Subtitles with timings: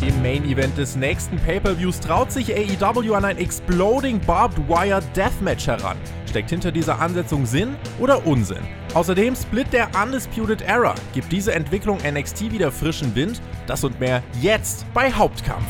[0.00, 5.68] Dem Main Event des nächsten Pay-Per-Views traut sich AEW an ein Exploding Barbed Wire Deathmatch
[5.68, 5.96] heran.
[6.28, 8.58] Steckt hinter dieser Ansetzung Sinn oder Unsinn?
[8.92, 10.94] Außerdem Split der Undisputed Era.
[11.12, 13.40] Gibt diese Entwicklung NXT wieder frischen Wind?
[13.66, 15.66] Das und mehr jetzt bei Hauptkampf.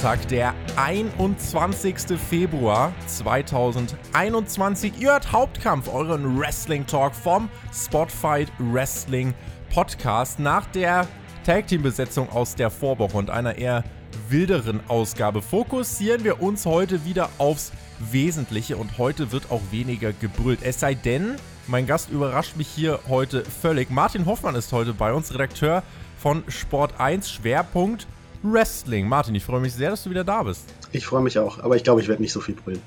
[0.00, 2.18] Sonntag, der 21.
[2.18, 4.94] Februar 2021.
[4.98, 9.34] Ihr hört Hauptkampf, euren Wrestling Talk vom Spotfight Wrestling
[9.68, 10.38] Podcast.
[10.38, 11.06] Nach der
[11.44, 13.84] Tag Team Besetzung aus der Vorwoche und einer eher
[14.30, 20.60] wilderen Ausgabe fokussieren wir uns heute wieder aufs Wesentliche und heute wird auch weniger gebrüllt.
[20.62, 23.90] Es sei denn, mein Gast überrascht mich hier heute völlig.
[23.90, 25.82] Martin Hoffmann ist heute bei uns, Redakteur
[26.16, 28.06] von Sport 1, Schwerpunkt
[28.42, 29.08] Wrestling.
[29.08, 30.64] Martin, ich freue mich sehr, dass du wieder da bist.
[30.92, 32.82] Ich freue mich auch, aber ich glaube, ich werde nicht so viel brüllen.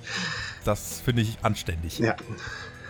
[0.66, 2.00] Das finde ich anständig.
[2.00, 2.16] Ja.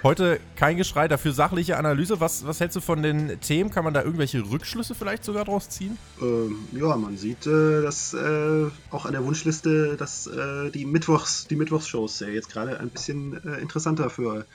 [0.04, 2.20] Heute kein Geschrei, dafür sachliche Analyse.
[2.20, 3.72] Was, was hältst du von den Themen?
[3.72, 5.98] Kann man da irgendwelche Rückschlüsse vielleicht sogar draus ziehen?
[6.22, 11.48] Ähm, ja, man sieht, äh, dass äh, auch an der Wunschliste, dass äh, die, Mittwochs,
[11.48, 14.46] die Mittwochsshows jetzt gerade ein bisschen äh, interessanter für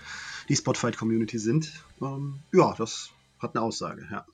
[0.50, 1.72] die Spotfight-Community sind.
[2.02, 4.26] Ähm, ja, das hat eine Aussage, ja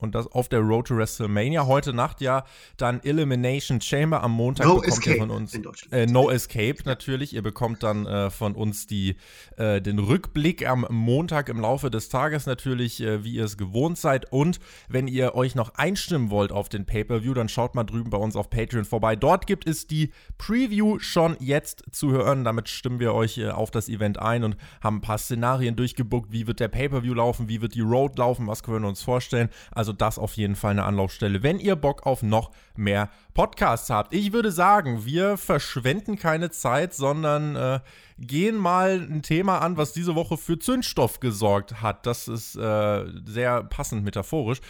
[0.00, 1.66] und das auf der Road to WrestleMania.
[1.66, 2.44] Heute Nacht ja
[2.76, 5.58] dann Elimination Chamber am Montag no bekommt ihr von uns
[5.90, 7.34] äh, No Escape natürlich.
[7.34, 9.16] Ihr bekommt dann äh, von uns die
[9.56, 13.98] äh, den Rückblick am Montag im Laufe des Tages natürlich, äh, wie ihr es gewohnt
[13.98, 14.32] seid.
[14.32, 18.18] Und wenn ihr euch noch einstimmen wollt auf den Pay-per-View, dann schaut mal drüben bei
[18.18, 19.16] uns auf Patreon vorbei.
[19.16, 22.44] Dort gibt es die Preview schon jetzt zu hören.
[22.44, 26.32] Damit stimmen wir euch äh, auf das Event ein und haben ein paar Szenarien durchgebuckt.
[26.32, 27.48] Wie wird der Pay-per-View laufen?
[27.48, 28.46] Wie wird die Road laufen?
[28.46, 29.48] Was können wir uns vorstellen?
[29.70, 33.90] Also also das auf jeden Fall eine Anlaufstelle, wenn ihr Bock auf noch mehr Podcasts
[33.90, 34.14] habt.
[34.14, 37.80] Ich würde sagen, wir verschwenden keine Zeit, sondern äh,
[38.18, 42.06] gehen mal ein Thema an, was diese Woche für Zündstoff gesorgt hat.
[42.06, 44.60] Das ist äh, sehr passend metaphorisch.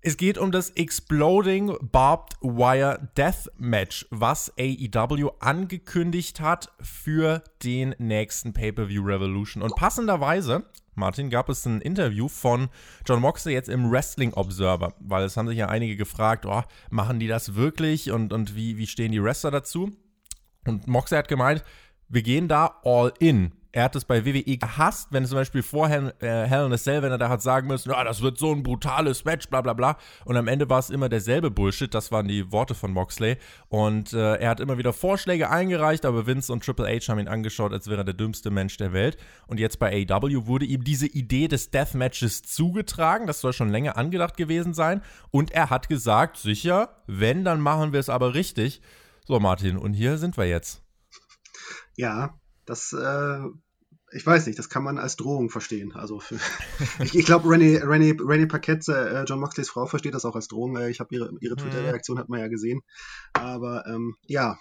[0.00, 7.94] Es geht um das Exploding Barbed Wire Death Match, was AEW angekündigt hat für den
[7.98, 9.62] nächsten Pay-Per-View Revolution.
[9.62, 10.64] Und passenderweise
[10.94, 12.68] Martin, gab es ein Interview von
[13.06, 17.18] John Moxley jetzt im Wrestling Observer, weil es haben sich ja einige gefragt, oh, machen
[17.18, 18.10] die das wirklich?
[18.10, 19.90] Und, und wie, wie stehen die Wrestler dazu?
[20.66, 21.64] Und Moxley hat gemeint,
[22.08, 26.14] wir gehen da all in er hat es bei WWE gehasst, wenn zum Beispiel vorher
[26.22, 28.52] äh, Hell in a Cell, wenn er da hat sagen müssen, ja, das wird so
[28.52, 29.96] ein brutales Match, bla bla bla.
[30.26, 33.38] Und am Ende war es immer derselbe Bullshit, das waren die Worte von Moxley.
[33.68, 37.28] Und äh, er hat immer wieder Vorschläge eingereicht, aber Vince und Triple H haben ihn
[37.28, 39.16] angeschaut, als wäre er der dümmste Mensch der Welt.
[39.46, 43.96] Und jetzt bei AEW wurde ihm diese Idee des Deathmatches zugetragen, das soll schon länger
[43.96, 45.00] angedacht gewesen sein.
[45.30, 48.82] Und er hat gesagt, sicher, wenn, dann machen wir es aber richtig.
[49.24, 50.82] So, Martin, und hier sind wir jetzt.
[51.96, 52.34] Ja,
[52.66, 53.40] das, äh,
[54.12, 55.92] ich weiß nicht, das kann man als Drohung verstehen.
[55.94, 56.38] Also für,
[57.02, 60.48] ich, ich glaube, René, René, René Paquette, äh, John Moxleys Frau, versteht das auch als
[60.48, 60.76] Drohung.
[60.76, 61.58] Äh, ich habe ihre, ihre mhm.
[61.58, 62.82] Twitter-Reaktion hat man ja gesehen.
[63.32, 64.58] Aber ähm, ja,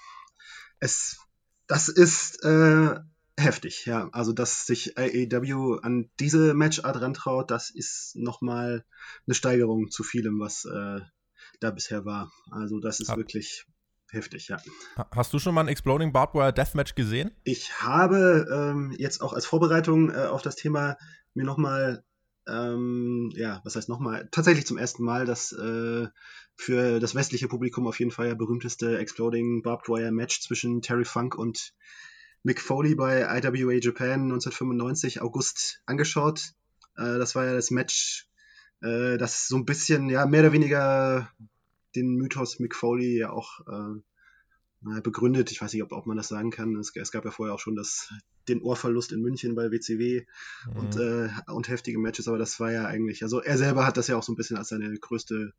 [0.80, 1.20] es,
[1.68, 3.00] das ist äh,
[3.38, 4.10] heftig, ja.
[4.12, 8.86] Also, dass sich AEW an diese Matchart rantraut, das ist nochmal
[9.28, 11.00] eine Steigerung zu vielem, was äh,
[11.60, 12.32] da bisher war.
[12.50, 13.18] Also, das ist ja.
[13.18, 13.66] wirklich
[14.12, 14.58] heftig, ja.
[15.12, 17.32] Hast du schon mal ein Exploding Barbed Wire Deathmatch gesehen?
[17.44, 20.98] Ich habe ähm, jetzt auch als Vorbereitung äh, auf das Thema
[21.34, 22.04] mir nochmal,
[22.48, 26.08] ähm, ja, was heißt nochmal, tatsächlich zum ersten Mal das äh,
[26.56, 31.06] für das westliche Publikum auf jeden Fall ja berühmteste Exploding Barbed Wire Match zwischen Terry
[31.06, 31.74] Funk und
[32.44, 36.54] Mick Foley bei IWA Japan 1995 August angeschaut.
[36.98, 38.28] Äh, das war ja das Match,
[38.82, 41.32] äh, das so ein bisschen, ja, mehr oder weniger
[41.96, 45.52] den Mythos Mick Foley ja auch äh, begründet.
[45.52, 46.76] Ich weiß nicht, ob, ob man das sagen kann.
[46.76, 48.12] Es, es, gab ja vorher auch schon das,
[48.48, 50.26] den Ohrverlust in München bei WCW
[50.68, 50.76] mhm.
[50.76, 54.08] und, äh, und heftige Matches, aber das war ja eigentlich, also er selber hat das
[54.08, 55.54] ja auch so ein bisschen als seine größte,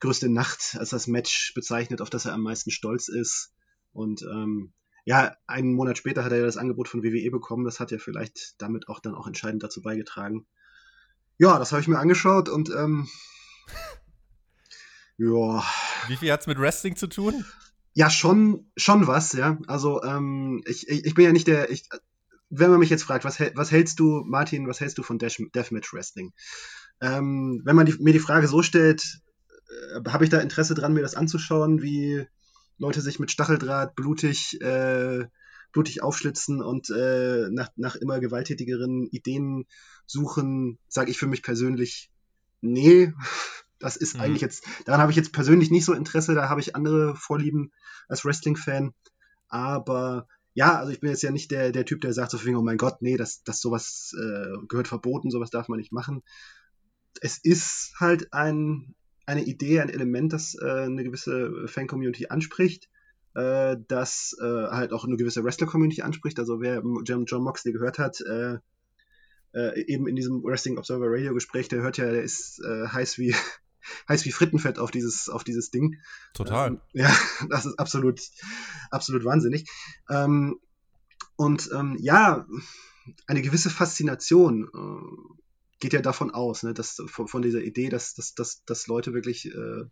[0.00, 3.52] größte Nacht, als das Match bezeichnet, auf das er am meisten stolz ist.
[3.92, 4.72] Und ähm,
[5.04, 7.64] ja, einen Monat später hat er ja das Angebot von WWE bekommen.
[7.64, 10.46] Das hat ja vielleicht damit auch dann auch entscheidend dazu beigetragen.
[11.38, 13.08] Ja, das habe ich mir angeschaut und ähm,
[15.18, 15.64] ja.
[16.08, 17.44] Wie viel hat es mit Wrestling zu tun?
[17.92, 19.58] Ja, schon, schon was, ja.
[19.66, 21.70] Also, ähm, ich, ich, ich bin ja nicht der.
[21.70, 21.88] Ich,
[22.50, 25.92] wenn man mich jetzt fragt, was, was hältst du, Martin, was hältst du von Deathmatch
[25.92, 26.32] Wrestling?
[27.00, 29.20] Ähm, wenn man die, mir die Frage so stellt,
[29.68, 32.26] äh, habe ich da Interesse dran, mir das anzuschauen, wie
[32.78, 35.26] Leute sich mit Stacheldraht blutig, äh,
[35.72, 39.66] blutig aufschlitzen und äh, nach, nach immer gewalttätigeren Ideen
[40.06, 42.10] suchen, sage ich für mich persönlich,
[42.60, 43.12] nee,
[43.78, 44.22] das ist mhm.
[44.22, 47.72] eigentlich jetzt, daran habe ich jetzt persönlich nicht so Interesse, da habe ich andere Vorlieben
[48.08, 48.92] als Wrestling-Fan.
[49.48, 52.62] Aber ja, also ich bin jetzt ja nicht der, der Typ, der sagt so, oh
[52.62, 56.22] mein Gott, nee, das, das sowas äh, gehört verboten, sowas darf man nicht machen.
[57.20, 58.94] Es ist halt ein,
[59.26, 62.88] eine Idee, ein Element, das äh, eine gewisse Fan-Community anspricht,
[63.34, 66.38] äh, das äh, halt auch eine gewisse Wrestler-Community anspricht.
[66.38, 68.58] Also wer John, Moxley gehört hat, äh,
[69.54, 73.34] äh, eben in diesem Wrestling Observer Radio Gespräch, der hört ja, der ist heiß wie
[74.08, 76.00] heiß wie Frittenfett auf dieses, auf dieses Ding.
[76.34, 76.68] Total.
[76.68, 77.14] Ähm, ja,
[77.48, 78.20] das ist absolut,
[78.90, 79.68] absolut wahnsinnig.
[80.08, 80.58] Ähm,
[81.36, 82.46] und ähm, ja,
[83.26, 85.34] eine gewisse Faszination äh,
[85.80, 89.14] geht ja davon aus, ne, dass, von, von, dieser Idee, dass, dass, dass, dass Leute
[89.14, 89.84] wirklich, äh,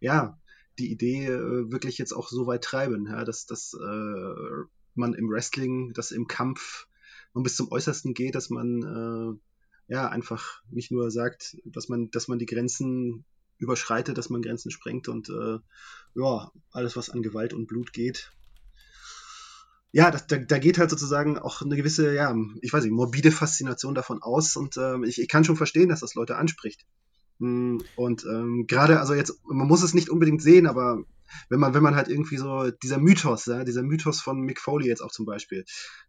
[0.00, 0.38] ja,
[0.78, 5.30] die Idee äh, wirklich jetzt auch so weit treiben, ja, dass, dass äh, man im
[5.30, 6.86] Wrestling, dass im Kampf
[7.34, 9.38] man bis zum Äußersten geht, dass man
[9.88, 13.24] äh, ja einfach nicht nur sagt, dass man, dass man die Grenzen
[13.58, 15.58] überschreitet, dass man Grenzen sprengt und äh,
[16.14, 18.32] ja, alles, was an Gewalt und Blut geht.
[19.90, 23.32] Ja, das, da, da geht halt sozusagen auch eine gewisse, ja, ich weiß nicht, morbide
[23.32, 26.84] Faszination davon aus und äh, ich, ich kann schon verstehen, dass das Leute anspricht.
[27.38, 31.04] Hm, und ähm, gerade, also jetzt, man muss es nicht unbedingt sehen, aber
[31.48, 34.86] wenn man, wenn man halt irgendwie so, dieser Mythos, ja, dieser Mythos von Mick Foley
[34.86, 35.64] jetzt auch zum Beispiel,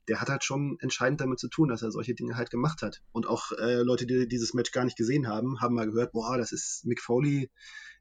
[0.07, 3.01] der hat halt schon entscheidend damit zu tun, dass er solche Dinge halt gemacht hat.
[3.11, 6.37] Und auch äh, Leute, die dieses Match gar nicht gesehen haben, haben mal gehört, boah,
[6.37, 7.51] das ist Mick Foley.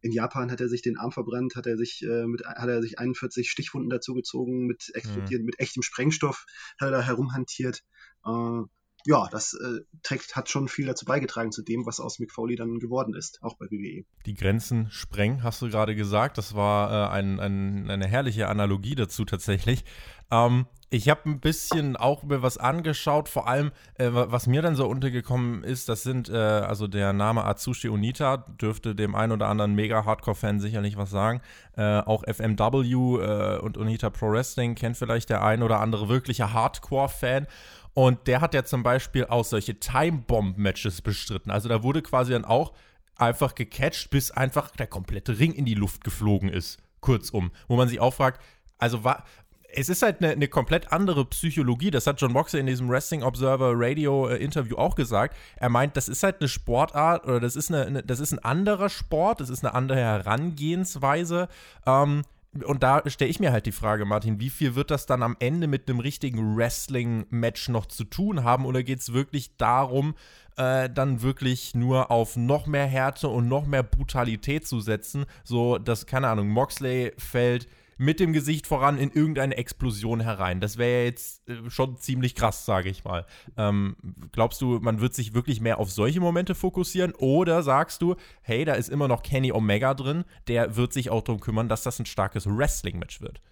[0.00, 2.80] In Japan hat er sich den Arm verbrannt, hat er sich äh, mit, hat er
[2.80, 5.46] sich 41 Stichwunden dazugezogen, mit explodiert, mhm.
[5.46, 6.46] mit echtem Sprengstoff
[6.80, 7.82] hat er da herumhantiert.
[8.24, 8.62] Äh,
[9.08, 12.78] ja, das äh, trägt, hat schon viel dazu beigetragen zu dem, was aus Mick dann
[12.78, 14.04] geworden ist, auch bei WWE.
[14.26, 16.36] Die Grenzen sprengen, hast du gerade gesagt.
[16.36, 19.86] Das war äh, ein, ein, eine herrliche Analogie dazu tatsächlich.
[20.30, 24.74] Ähm, ich habe ein bisschen auch mir was angeschaut, vor allem, äh, was mir dann
[24.74, 29.48] so untergekommen ist, das sind, äh, also der Name Atsushi Unita dürfte dem einen oder
[29.48, 31.40] anderen Mega-Hardcore-Fan sicherlich was sagen.
[31.76, 32.82] Äh, auch FMW
[33.22, 37.46] äh, und Unita Pro Wrestling kennt vielleicht der ein oder andere wirkliche Hardcore-Fan.
[37.94, 41.50] Und der hat ja zum Beispiel auch solche Time-Bomb-Matches bestritten.
[41.50, 42.72] Also da wurde quasi dann auch
[43.16, 46.78] einfach gecatcht, bis einfach der komplette Ring in die Luft geflogen ist.
[47.00, 47.50] Kurzum.
[47.66, 48.40] Wo man sich auch fragt,
[48.78, 49.24] also war,
[49.70, 51.90] es ist halt eine, eine, komplett andere Psychologie.
[51.90, 55.36] Das hat John Moxley in diesem Wrestling Observer Radio äh, Interview auch gesagt.
[55.56, 58.38] Er meint, das ist halt eine Sportart oder das ist eine, eine das ist ein
[58.38, 61.48] anderer Sport, das ist eine andere Herangehensweise.
[61.86, 62.22] Ähm,
[62.64, 65.36] und da stelle ich mir halt die Frage, Martin, wie viel wird das dann am
[65.40, 68.64] Ende mit einem richtigen Wrestling-Match noch zu tun haben?
[68.64, 70.14] Oder geht es wirklich darum,
[70.56, 75.26] äh, dann wirklich nur auf noch mehr Härte und noch mehr Brutalität zu setzen?
[75.44, 77.68] So, dass, keine Ahnung, Moxley fällt
[77.98, 80.60] mit dem Gesicht voran in irgendeine Explosion herein.
[80.60, 83.26] Das wäre jetzt äh, schon ziemlich krass, sage ich mal.
[83.56, 83.96] Ähm,
[84.32, 87.12] glaubst du, man wird sich wirklich mehr auf solche Momente fokussieren?
[87.14, 91.22] Oder sagst du, hey, da ist immer noch Kenny Omega drin, der wird sich auch
[91.22, 93.42] darum kümmern, dass das ein starkes Wrestling-Match wird?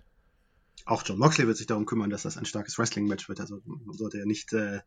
[0.87, 3.41] Auch John Moxley wird sich darum kümmern, dass das ein starkes Wrestling-Match wird.
[3.41, 4.81] Also man sollte ja nicht äh,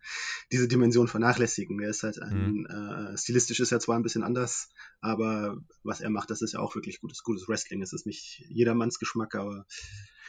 [0.52, 1.80] diese Dimension vernachlässigen.
[1.82, 2.66] Er ist halt ein, mhm.
[2.66, 4.70] äh, stilistisch ist er zwar ein bisschen anders,
[5.02, 7.82] aber was er macht, das ist ja auch wirklich gutes, gutes Wrestling.
[7.82, 9.66] Es ist nicht jedermanns Geschmack, aber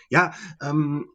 [0.08, 1.08] ja, ähm,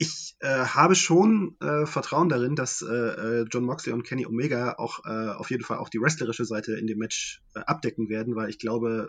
[0.00, 4.76] ich äh, habe schon äh, Vertrauen darin, dass äh, äh, John Moxley und Kenny Omega
[4.78, 8.34] auch äh, auf jeden Fall auch die wrestlerische Seite in dem Match äh, abdecken werden,
[8.34, 9.08] weil ich glaube,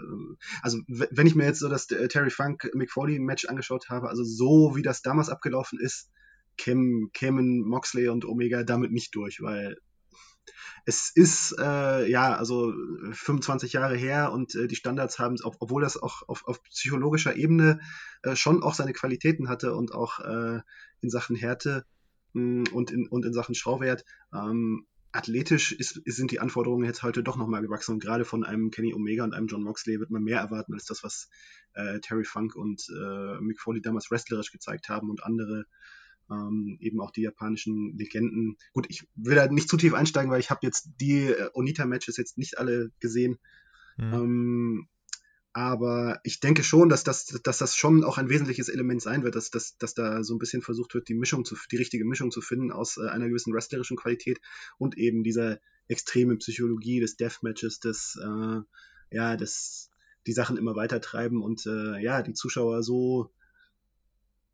[0.62, 4.76] also wenn ich mir jetzt so das Terry Funk Mick Match angeschaut habe, also so
[4.76, 6.12] wie das damals abgelaufen ist,
[6.58, 9.78] kämen, kämen Moxley und Omega damit nicht durch, weil
[10.86, 12.74] es ist äh, ja also
[13.12, 17.36] 25 Jahre her und äh, die Standards haben, ob, obwohl das auch auf, auf psychologischer
[17.36, 17.80] Ebene
[18.24, 20.62] äh, schon auch seine Qualitäten hatte und auch äh,
[21.02, 21.86] in Sachen Härte
[22.34, 24.06] mh, hm, und, in, und in Sachen Schauwert.
[24.34, 28.72] Ähm, athletisch ist, sind die Anforderungen jetzt heute doch nochmal gewachsen und gerade von einem
[28.72, 31.30] Kenny Omega und einem John Moxley wird man mehr erwarten als das, was
[31.74, 35.66] äh, Terry Funk und äh, Mick Foley damals wrestlerisch gezeigt haben und andere
[36.32, 38.58] ähm, eben auch die japanischen Legenden.
[38.74, 42.18] Gut, ich will da nicht zu tief einsteigen, weil ich habe jetzt die äh, Onita-Matches
[42.18, 43.38] jetzt nicht alle gesehen.
[43.98, 44.14] Mhm.
[44.14, 44.88] Ähm,
[45.54, 49.36] aber ich denke schon, dass das, dass das schon auch ein wesentliches Element sein wird,
[49.36, 52.32] dass, dass, dass da so ein bisschen versucht wird, die Mischung zu, die richtige Mischung
[52.32, 54.40] zu finden aus äh, einer gewissen wrestlerischen Qualität
[54.78, 55.60] und eben dieser
[55.90, 58.62] extremen Psychologie des Deathmatches, des, äh,
[59.14, 59.90] ja, des,
[60.26, 63.30] die Sachen immer weiter treiben und äh, ja, die Zuschauer so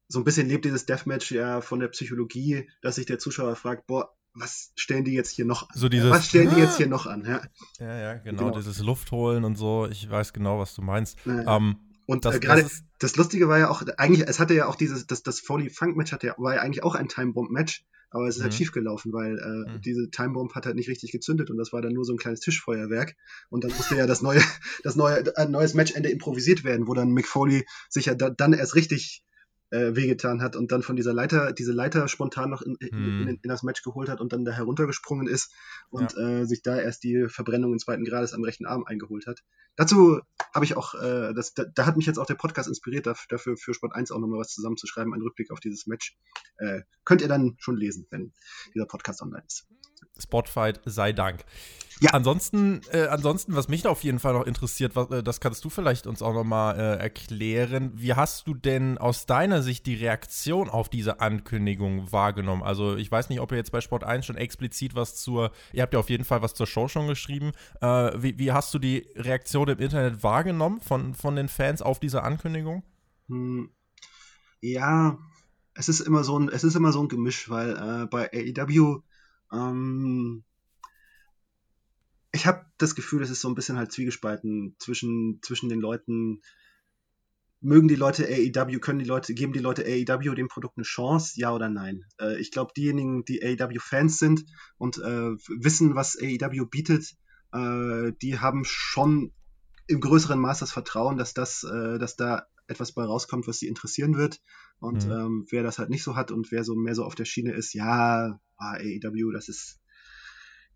[0.07, 3.87] so ein bisschen lebt dieses Deathmatch ja von der Psychologie, dass sich der Zuschauer fragt,
[3.87, 5.69] boah, was stellen die jetzt hier noch an?
[5.73, 7.25] So dieses, was stellen die jetzt hier noch an?
[7.25, 7.41] Ja,
[7.79, 9.87] ja, ja genau, genau, dieses Luftholen und so.
[9.89, 11.17] Ich weiß genau, was du meinst.
[11.25, 14.53] Ja, ähm, und das, äh, gerade das, das, Lustige war ja auch, eigentlich, es hatte
[14.53, 17.09] ja auch dieses, das, das Foley Funk Match hatte ja, war ja eigentlich auch ein
[17.09, 18.57] Time Bomb Match, aber es ist halt mhm.
[18.57, 19.81] schief gelaufen, weil äh, mhm.
[19.81, 22.39] diese Timebomb hat halt nicht richtig gezündet und das war dann nur so ein kleines
[22.39, 23.15] Tischfeuerwerk
[23.49, 24.41] und dann musste ja das neue,
[24.83, 28.53] das neue, ein neues Matchende improvisiert werden, wo dann Mick Foley sich ja da, dann
[28.53, 29.23] erst richtig
[29.69, 33.27] äh, wehgetan hat und dann von dieser Leiter, diese Leiter spontan noch in, hm.
[33.27, 35.53] in, in, das Match geholt hat und dann da heruntergesprungen ist
[35.89, 36.41] und ja.
[36.41, 39.43] äh, sich da erst die Verbrennung im zweiten Grades am rechten Arm eingeholt hat.
[39.75, 40.21] Dazu
[40.53, 43.57] habe ich auch, äh, das, da, da, hat mich jetzt auch der Podcast inspiriert, dafür
[43.57, 46.17] für Sport 1 auch nochmal was zusammenzuschreiben, einen Rückblick auf dieses Match.
[46.57, 48.33] Äh, könnt ihr dann schon lesen, wenn
[48.73, 49.67] dieser Podcast online ist.
[50.19, 51.43] Spotfight sei Dank.
[51.99, 52.11] Ja.
[52.11, 55.65] Ansonsten, äh, ansonsten, was mich da auf jeden Fall noch interessiert, was, äh, das kannst
[55.65, 57.91] du vielleicht uns auch nochmal äh, erklären.
[57.95, 62.61] Wie hast du denn aus deiner Sicht die Reaktion auf diese Ankündigung wahrgenommen?
[62.61, 65.81] Also, ich weiß nicht, ob ihr jetzt bei Sport 1 schon explizit was zur, ihr
[65.81, 67.51] habt ja auf jeden Fall was zur Show schon geschrieben.
[67.81, 71.99] Äh, wie, wie, hast du die Reaktion im Internet wahrgenommen von, von den Fans auf
[71.99, 72.83] diese Ankündigung?
[73.27, 73.71] Hm,
[74.61, 75.17] ja,
[75.73, 79.01] es ist immer so ein, es ist immer so ein Gemisch, weil äh, bei AEW
[79.51, 80.43] ähm,
[82.31, 86.41] ich habe das Gefühl, es ist so ein bisschen halt zwiegespalten zwischen, zwischen den Leuten.
[87.59, 91.33] Mögen die Leute AEW, können die Leute, geben die Leute AEW dem Produkt eine Chance,
[91.39, 92.05] ja oder nein?
[92.19, 94.45] Äh, ich glaube, diejenigen, die AEW-Fans sind
[94.77, 97.15] und äh, wissen, was AEW bietet,
[97.53, 99.33] äh, die haben schon
[99.87, 103.67] im größeren Maß das Vertrauen, dass das, äh, dass da etwas bei rauskommt, was sie
[103.67, 104.39] interessieren wird.
[104.79, 105.11] Und mhm.
[105.11, 107.53] ähm, wer das halt nicht so hat und wer so mehr so auf der Schiene
[107.53, 109.79] ist, ja, ah, AEW, das ist,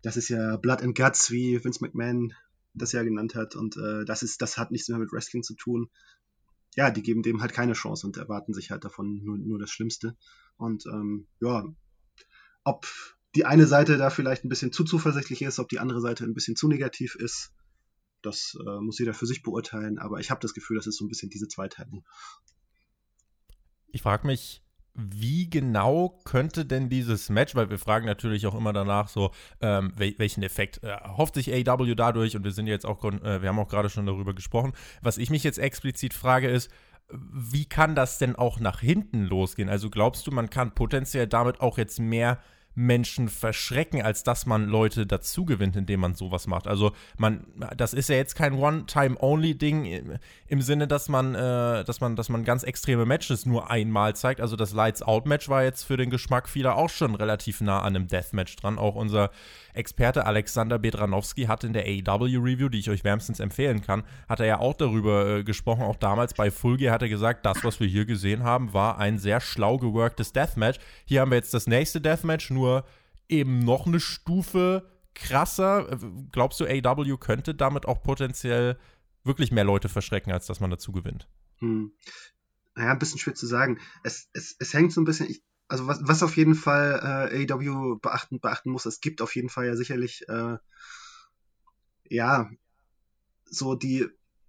[0.02, 2.32] das ist ja Blood and Guts, wie Vince McMahon
[2.74, 3.54] das ja genannt hat.
[3.54, 5.88] Und äh, das ist, das hat nichts mehr mit Wrestling zu tun.
[6.74, 9.70] Ja, die geben dem halt keine Chance und erwarten sich halt davon nur, nur das
[9.70, 10.16] Schlimmste.
[10.56, 11.64] Und ähm, ja,
[12.64, 12.86] ob
[13.34, 16.34] die eine Seite da vielleicht ein bisschen zu zuversichtlich ist, ob die andere Seite ein
[16.34, 17.52] bisschen zu negativ ist,
[18.22, 19.98] das äh, muss jeder für sich beurteilen.
[19.98, 22.04] Aber ich habe das Gefühl, das ist so ein bisschen diese Zweiteilung.
[23.92, 24.62] Ich frage mich,
[24.94, 29.30] wie genau könnte denn dieses Match, weil wir fragen natürlich auch immer danach so,
[29.60, 33.40] ähm, wel welchen Effekt äh, hofft sich AW dadurch und wir sind jetzt auch, äh,
[33.40, 34.72] wir haben auch gerade schon darüber gesprochen.
[35.00, 36.70] Was ich mich jetzt explizit frage ist,
[37.10, 39.68] wie kann das denn auch nach hinten losgehen?
[39.68, 42.38] Also glaubst du, man kann potenziell damit auch jetzt mehr
[42.74, 46.66] Menschen verschrecken, als dass man Leute dazu gewinnt, indem man sowas macht.
[46.66, 52.16] Also man, das ist ja jetzt kein One-Time-Only-Ding im Sinne, dass man, äh, dass man,
[52.16, 54.40] dass man ganz extreme Matches nur einmal zeigt.
[54.40, 58.08] Also das Lights-Out-Match war jetzt für den Geschmack vieler auch schon relativ nah an einem
[58.08, 58.78] Deathmatch dran.
[58.78, 59.30] Auch unser
[59.74, 64.46] Experte Alexander Bedranowski hat in der AEW-Review, die ich euch wärmstens empfehlen kann, hat er
[64.46, 65.82] ja auch darüber äh, gesprochen.
[65.82, 68.98] Auch damals bei Full Gear hat er gesagt, das, was wir hier gesehen haben, war
[68.98, 70.78] ein sehr schlau geworktes Deathmatch.
[71.04, 72.84] Hier haben wir jetzt das nächste Deathmatch, nur
[73.28, 75.92] eben noch eine Stufe krasser.
[75.92, 75.98] Äh,
[76.30, 78.78] glaubst du, AEW könnte damit auch potenziell
[79.24, 81.28] wirklich mehr Leute verschrecken, als dass man dazu gewinnt?
[81.58, 81.92] Hm.
[82.74, 83.78] Naja, ein bisschen schwer zu sagen.
[84.02, 87.50] Es, es, es hängt so ein bisschen, ich, also was, was auf jeden Fall äh,
[87.50, 90.58] AEW beachten, beachten muss, es gibt auf jeden Fall ja sicherlich, äh,
[92.10, 92.50] ja,
[93.46, 94.06] so die,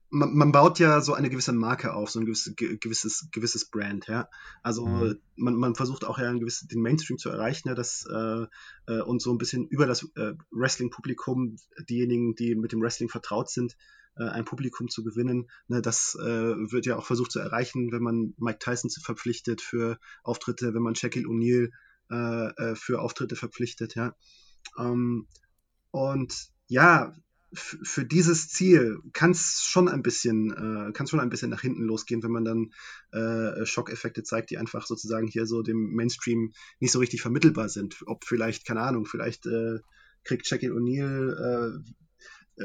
[0.10, 4.08] man, man, baut ja so eine gewisse Marke auf, so ein gewisses, gewisses, gewisses Brand,
[4.08, 4.28] ja.
[4.64, 5.22] Also mhm.
[5.38, 8.46] man, man versucht auch ja ein gewisses, den Mainstream zu erreichen, ja, das, äh,
[8.88, 11.56] äh, und so ein bisschen über das äh, Wrestling-Publikum,
[11.88, 13.78] diejenigen, die mit dem Wrestling vertraut sind,
[14.18, 15.50] äh, ein Publikum zu gewinnen.
[15.68, 19.98] Ne, das äh, wird ja auch versucht zu erreichen, wenn man Mike Tyson verpflichtet für
[20.24, 21.70] Auftritte, wenn man Shaquille O'Neal
[22.12, 24.16] äh, äh für Auftritte verpflichtet, ja.
[24.78, 25.28] Ähm,
[25.92, 27.14] und ja,
[27.54, 31.84] für dieses Ziel kann es schon ein bisschen, äh, kann schon ein bisschen nach hinten
[31.84, 32.72] losgehen, wenn man dann
[33.12, 38.02] äh, Schockeffekte zeigt, die einfach sozusagen hier so dem Mainstream nicht so richtig vermittelbar sind.
[38.08, 39.80] Ob vielleicht, keine Ahnung, vielleicht äh,
[40.24, 41.84] kriegt Shaquille O'Neal
[42.58, 42.64] äh,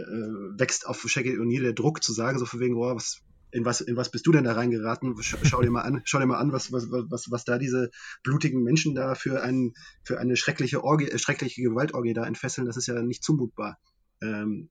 [0.58, 3.80] wächst auf Shaquille O'Neal der Druck zu sagen, so von wegen, boah, was, in was,
[3.80, 5.14] in was bist du denn da reingeraten?
[5.22, 7.90] Schau, schau dir mal an, schau dir mal an, was, was, was, was da diese
[8.22, 12.76] blutigen Menschen da für, ein, für eine schreckliche Orgie, äh, schreckliche Gewaltorgie da entfesseln, das
[12.76, 13.78] ist ja nicht zumutbar.
[14.20, 14.70] Ähm,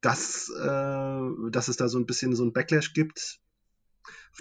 [0.00, 3.38] dass, äh, dass es da so ein bisschen so ein Backlash gibt,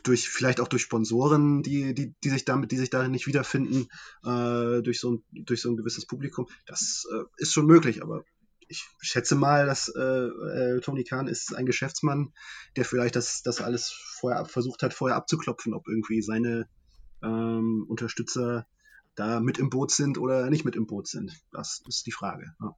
[0.04, 3.88] durch vielleicht auch durch Sponsoren, die, die, die sich damit, die sich darin nicht wiederfinden,
[4.24, 8.24] äh, durch, so ein, durch so ein gewisses Publikum, das äh, ist schon möglich, aber
[8.70, 12.34] ich schätze mal, dass äh, äh, Tony Khan ist ein Geschäftsmann,
[12.78, 16.70] der vielleicht das, das alles vorher versucht hat, vorher abzuklopfen, ob irgendwie seine
[17.24, 18.68] ähm, Unterstützer
[19.16, 21.34] da mit im Boot sind oder nicht mit im Boot sind.
[21.52, 22.54] Das ist die Frage.
[22.62, 22.76] Ja.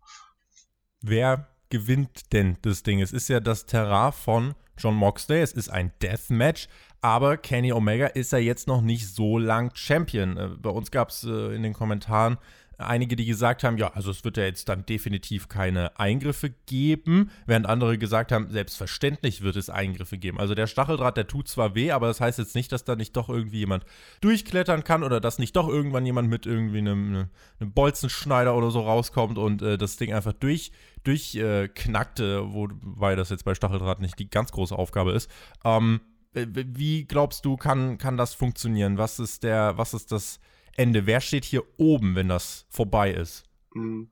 [1.01, 3.01] Wer gewinnt denn das Ding?
[3.01, 5.41] Es ist ja das Terrain von John Moxley.
[5.41, 6.69] Es ist ein Deathmatch,
[7.01, 10.37] aber Kenny Omega ist ja jetzt noch nicht so lang Champion.
[10.37, 12.37] Äh, bei uns gab es äh, in den Kommentaren
[12.81, 17.31] einige, die gesagt haben, ja, also es wird ja jetzt dann definitiv keine Eingriffe geben,
[17.45, 20.39] während andere gesagt haben, selbstverständlich wird es Eingriffe geben.
[20.39, 23.15] Also der Stacheldraht, der tut zwar weh, aber das heißt jetzt nicht, dass da nicht
[23.15, 23.85] doch irgendwie jemand
[24.21, 28.81] durchklettern kann oder dass nicht doch irgendwann jemand mit irgendwie einem, einem Bolzenschneider oder so
[28.81, 30.71] rauskommt und äh, das Ding einfach durch
[31.03, 35.29] durchknackte, äh, wobei das jetzt bei Stacheldraht nicht die ganz große Aufgabe ist.
[35.63, 36.01] Ähm,
[36.33, 38.97] wie glaubst du, kann, kann das funktionieren?
[38.97, 40.39] Was ist der, was ist das
[40.75, 41.05] Ende?
[41.05, 43.43] Wer steht hier oben, wenn das vorbei ist?
[43.73, 44.09] Mhm.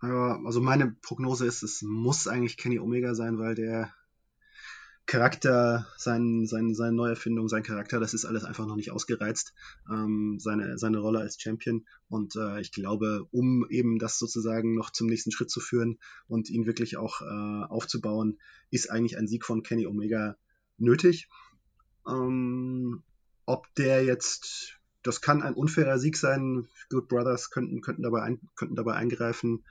[0.00, 3.92] Also meine Prognose ist, es muss eigentlich Kenny Omega sein, weil der
[5.10, 9.54] Charakter, sein, sein, seine Neuerfindung, sein Charakter, das ist alles einfach noch nicht ausgereizt,
[9.90, 11.84] ähm, seine, seine Rolle als Champion.
[12.08, 16.48] Und äh, ich glaube, um eben das sozusagen noch zum nächsten Schritt zu führen und
[16.48, 18.38] ihn wirklich auch äh, aufzubauen,
[18.70, 20.36] ist eigentlich ein Sieg von Kenny Omega
[20.78, 21.28] nötig.
[22.06, 23.02] Ähm,
[23.46, 26.68] ob der jetzt, das kann ein unfairer Sieg sein.
[26.90, 29.64] Good Brothers könnten, könnten, dabei, ein, könnten dabei eingreifen.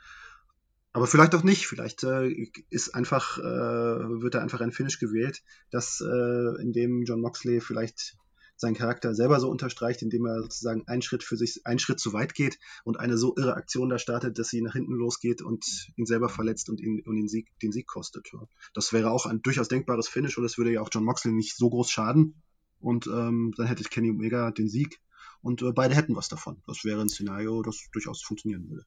[0.92, 1.68] Aber vielleicht auch nicht.
[1.68, 7.04] Vielleicht äh, ist einfach, äh, wird da einfach ein Finish gewählt, das äh, in dem
[7.04, 8.18] John Moxley vielleicht
[8.60, 12.12] seinen Charakter selber so unterstreicht, indem er sozusagen einen Schritt für sich, einen Schritt zu
[12.12, 15.90] weit geht und eine so irre Aktion da startet, dass sie nach hinten losgeht und
[15.96, 18.30] ihn selber verletzt und ihn und den Sieg, den Sieg kostet.
[18.74, 21.56] Das wäre auch ein durchaus denkbares Finish und das würde ja auch John Moxley nicht
[21.56, 22.42] so groß schaden.
[22.82, 25.00] Und ähm, dann hätte Kenny Omega den Sieg
[25.42, 26.62] und äh, beide hätten was davon.
[26.68, 28.86] Das wäre ein Szenario, das durchaus funktionieren würde.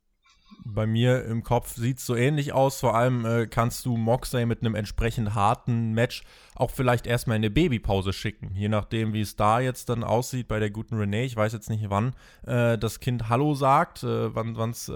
[0.65, 2.81] Bei mir im Kopf sieht es so ähnlich aus.
[2.81, 7.41] Vor allem äh, kannst du Moxley mit einem entsprechend harten Match auch vielleicht erstmal in
[7.41, 8.55] eine Babypause schicken.
[8.55, 11.25] Je nachdem, wie es da jetzt dann aussieht bei der guten Renee.
[11.25, 12.15] Ich weiß jetzt nicht, wann
[12.47, 14.93] äh, das Kind Hallo sagt, äh, wann es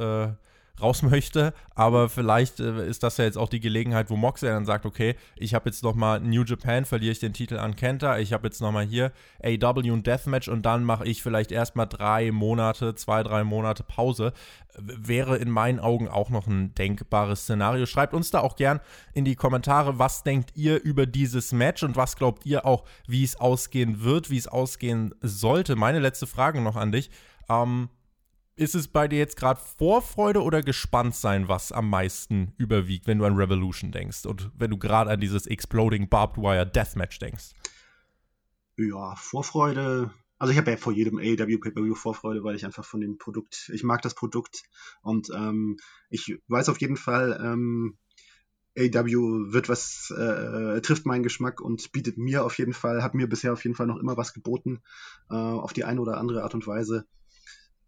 [0.80, 1.52] raus möchte.
[1.74, 5.14] Aber vielleicht äh, ist das ja jetzt auch die Gelegenheit, wo Moxley dann sagt, okay,
[5.36, 8.60] ich habe jetzt nochmal New Japan, verliere ich den Titel an Kenta, ich habe jetzt
[8.60, 13.44] nochmal hier AW und Deathmatch und dann mache ich vielleicht erstmal drei Monate, zwei, drei
[13.44, 14.32] Monate Pause.
[14.78, 17.86] Wäre in meinen Augen auch noch ein denkbares Szenario.
[17.86, 18.80] Schreibt uns da auch gern
[19.14, 23.24] in die Kommentare, was denkt ihr über dieses Match und was glaubt ihr auch, wie
[23.24, 25.76] es ausgehen wird, wie es ausgehen sollte.
[25.76, 27.10] Meine letzte Frage noch an dich.
[27.48, 27.88] Ähm,
[28.56, 33.18] ist es bei dir jetzt gerade Vorfreude oder gespannt sein, was am meisten überwiegt, wenn
[33.18, 37.50] du an Revolution denkst und wenn du gerade an dieses Exploding Barbed Wire Deathmatch denkst?
[38.78, 40.10] Ja, Vorfreude.
[40.38, 43.70] Also ich habe ja vor jedem AEW Pay-Per-View Vorfreude, weil ich einfach von dem Produkt,
[43.72, 44.64] ich mag das Produkt
[45.02, 45.78] und ähm,
[46.10, 47.96] ich weiß auf jeden Fall, ähm,
[48.78, 53.26] AEW wird was, äh, trifft meinen Geschmack und bietet mir auf jeden Fall, hat mir
[53.26, 54.82] bisher auf jeden Fall noch immer was geboten,
[55.30, 57.06] äh, auf die eine oder andere Art und Weise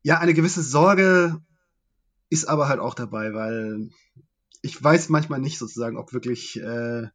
[0.03, 1.41] ja, eine gewisse Sorge
[2.31, 3.91] ist aber halt auch dabei, weil
[4.63, 7.09] ich weiß manchmal nicht sozusagen, ob wirklich äh,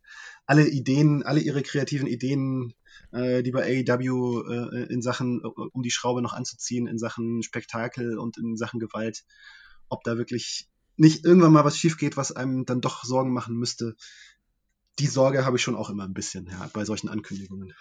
[0.45, 2.73] alle Ideen, alle ihre kreativen Ideen,
[3.11, 8.17] äh, die bei AEW äh, in Sachen, um die Schraube noch anzuziehen, in Sachen Spektakel
[8.17, 9.23] und in Sachen Gewalt,
[9.89, 13.55] ob da wirklich nicht irgendwann mal was schief geht, was einem dann doch Sorgen machen
[13.55, 13.95] müsste.
[14.99, 17.73] Die Sorge habe ich schon auch immer ein bisschen, ja, bei solchen Ankündigungen.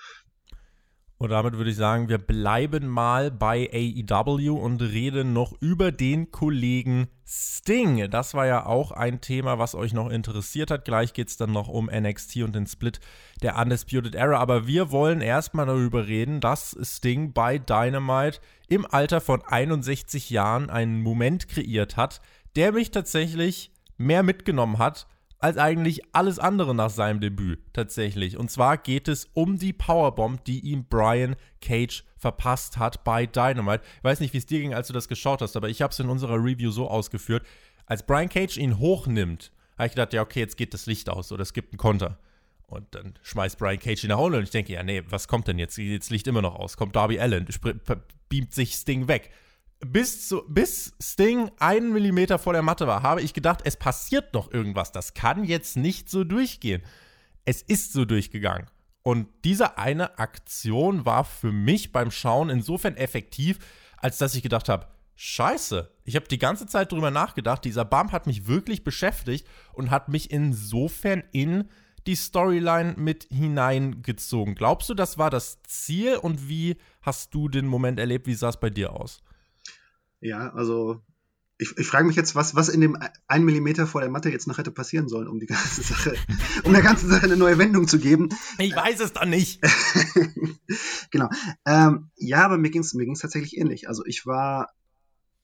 [1.23, 6.33] Und damit würde ich sagen, wir bleiben mal bei AEW und reden noch über den
[6.33, 8.11] Kollegen Sting.
[8.11, 10.85] Das war ja auch ein Thema, was euch noch interessiert hat.
[10.85, 12.99] Gleich geht es dann noch um NXT und den Split
[13.41, 14.41] der Undisputed Era.
[14.41, 20.71] Aber wir wollen erstmal darüber reden, dass Sting bei Dynamite im Alter von 61 Jahren
[20.71, 22.21] einen Moment kreiert hat,
[22.57, 25.07] der mich tatsächlich mehr mitgenommen hat
[25.43, 28.37] als eigentlich alles andere nach seinem Debüt tatsächlich.
[28.37, 33.83] Und zwar geht es um die Powerbomb, die ihm Brian Cage verpasst hat bei Dynamite.
[33.99, 35.91] Ich weiß nicht, wie es dir ging, als du das geschaut hast, aber ich habe
[35.91, 37.45] es in unserer Review so ausgeführt.
[37.87, 41.33] Als Brian Cage ihn hochnimmt, habe ich gedacht, ja, okay, jetzt geht das Licht aus
[41.33, 42.19] oder es gibt einen Konter.
[42.69, 45.49] Und dann schmeißt Brian Cage ihn nach unten und ich denke, ja, nee, was kommt
[45.49, 45.77] denn jetzt?
[45.77, 46.77] Jetzt Licht immer noch aus.
[46.77, 47.49] Kommt Darby Allen,
[48.29, 49.33] beamt sich Sting weg
[49.85, 54.33] bis, zu, bis Sting einen Millimeter vor der Matte war, habe ich gedacht, es passiert
[54.35, 54.93] noch irgendwas.
[54.93, 56.83] Das kann jetzt nicht so durchgehen.
[57.45, 58.69] Es ist so durchgegangen.
[59.03, 63.59] Und diese eine Aktion war für mich beim Schauen insofern effektiv,
[63.97, 67.65] als dass ich gedacht habe, Scheiße, ich habe die ganze Zeit drüber nachgedacht.
[67.65, 71.69] Dieser Bump hat mich wirklich beschäftigt und hat mich insofern in
[72.07, 74.55] die Storyline mit hineingezogen.
[74.55, 78.27] Glaubst du, das war das Ziel und wie hast du den Moment erlebt?
[78.27, 79.23] Wie sah es bei dir aus?
[80.23, 81.03] Ja, also
[81.59, 84.47] ich, ich frage mich jetzt, was, was in dem 1 Millimeter vor der Matte jetzt
[84.47, 86.15] noch hätte passieren sollen, um die ganze Sache,
[86.65, 88.29] um der ganzen Sache eine neue Wendung zu geben.
[88.59, 89.61] Ich weiß es dann nicht.
[91.11, 91.29] genau.
[91.67, 93.89] Ähm, ja, aber mir ging es mir ging's tatsächlich ähnlich.
[93.89, 94.73] Also ich war,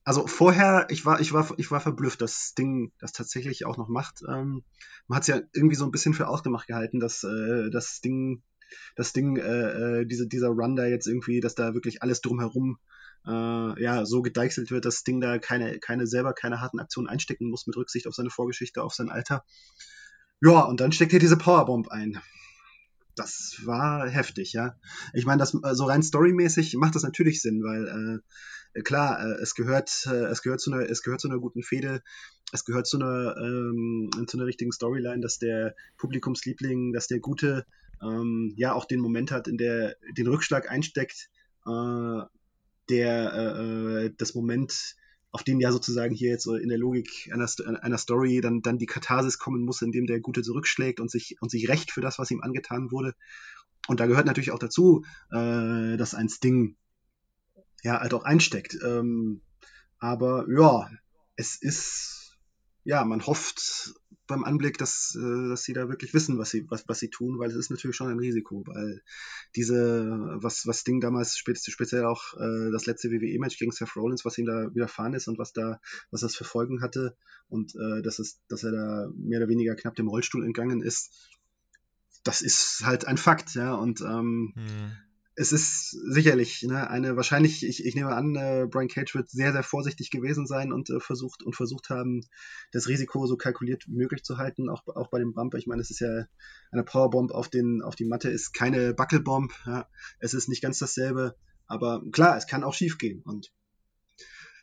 [0.05, 3.89] also vorher, ich war, ich war, ich war verblüfft, dass Ding das tatsächlich auch noch
[3.89, 4.23] macht.
[4.29, 4.63] Ähm,
[5.09, 8.43] man hat es ja irgendwie so ein bisschen für ausgemacht gehalten, dass äh, das Ding,
[8.95, 12.79] das Ding, äh, äh, diese, dieser Run da jetzt irgendwie, dass da wirklich alles drumherum
[12.79, 17.51] äh, ja, so gedeichselt wird, dass Sting da keine, keine selber keine harten Aktionen einstecken
[17.51, 19.45] muss mit Rücksicht auf seine Vorgeschichte, auf sein Alter.
[20.41, 22.21] Ja, und dann steckt er diese Powerbomb ein.
[23.17, 24.77] Das war heftig, ja.
[25.13, 28.23] Ich meine, das so also rein storymäßig macht das natürlich Sinn, weil
[28.75, 31.63] äh, klar, äh, es gehört, äh, es gehört zu einer, es gehört zu einer guten
[31.63, 32.03] Fehde,
[32.53, 37.67] es gehört zu einer, ähm, zu einer richtigen Storyline, dass der Publikumsliebling, dass der Gute
[38.01, 41.29] ähm, ja auch den Moment hat, in der den Rückschlag einsteckt,
[41.67, 42.23] äh,
[42.89, 44.97] der äh, äh, das Moment,
[45.31, 47.49] auf den ja sozusagen hier jetzt in der Logik einer,
[47.83, 51.51] einer Story dann, dann die Katharsis kommen muss, indem der Gute zurückschlägt und sich, und
[51.51, 53.15] sich rächt für das, was ihm angetan wurde.
[53.89, 56.77] Und da gehört natürlich auch dazu, äh, dass ein Sting
[57.83, 58.79] ja halt auch einsteckt.
[58.83, 59.41] Ähm,
[59.99, 60.91] aber ja,
[61.37, 62.18] es ist,
[62.89, 63.93] ja, man hofft
[64.27, 67.39] beim Anblick, dass, äh, dass sie da wirklich wissen, was sie, was, was sie tun,
[67.39, 69.03] weil es ist natürlich schon ein Risiko, weil
[69.57, 70.09] diese,
[70.41, 74.47] was, was Ding damals speziell auch äh, das letzte WWE-Match gegen Seth Rollins, was ihm
[74.47, 77.15] da widerfahren ist und was da, was das für Folgen hatte
[77.51, 81.13] und äh, dass es, dass er da mehr oder weniger knapp dem Rollstuhl entgangen ist,
[82.25, 84.93] das ist halt ein Fakt, ja, und ähm, hm
[85.39, 89.53] es ist sicherlich ne, eine wahrscheinlich, ich, ich nehme an, äh, Brian Cage wird sehr,
[89.53, 92.27] sehr vorsichtig gewesen sein und äh, versucht und versucht haben,
[92.73, 95.55] das Risiko so kalkuliert wie möglich zu halten, auch, auch bei dem Bump.
[95.55, 96.27] Ich meine, es ist ja
[96.73, 99.89] eine Powerbomb auf, den, auf die Matte, ist keine Buckelbomb, ja.
[100.19, 101.37] es ist nicht ganz dasselbe,
[101.69, 103.53] aber klar, es kann auch schief gehen und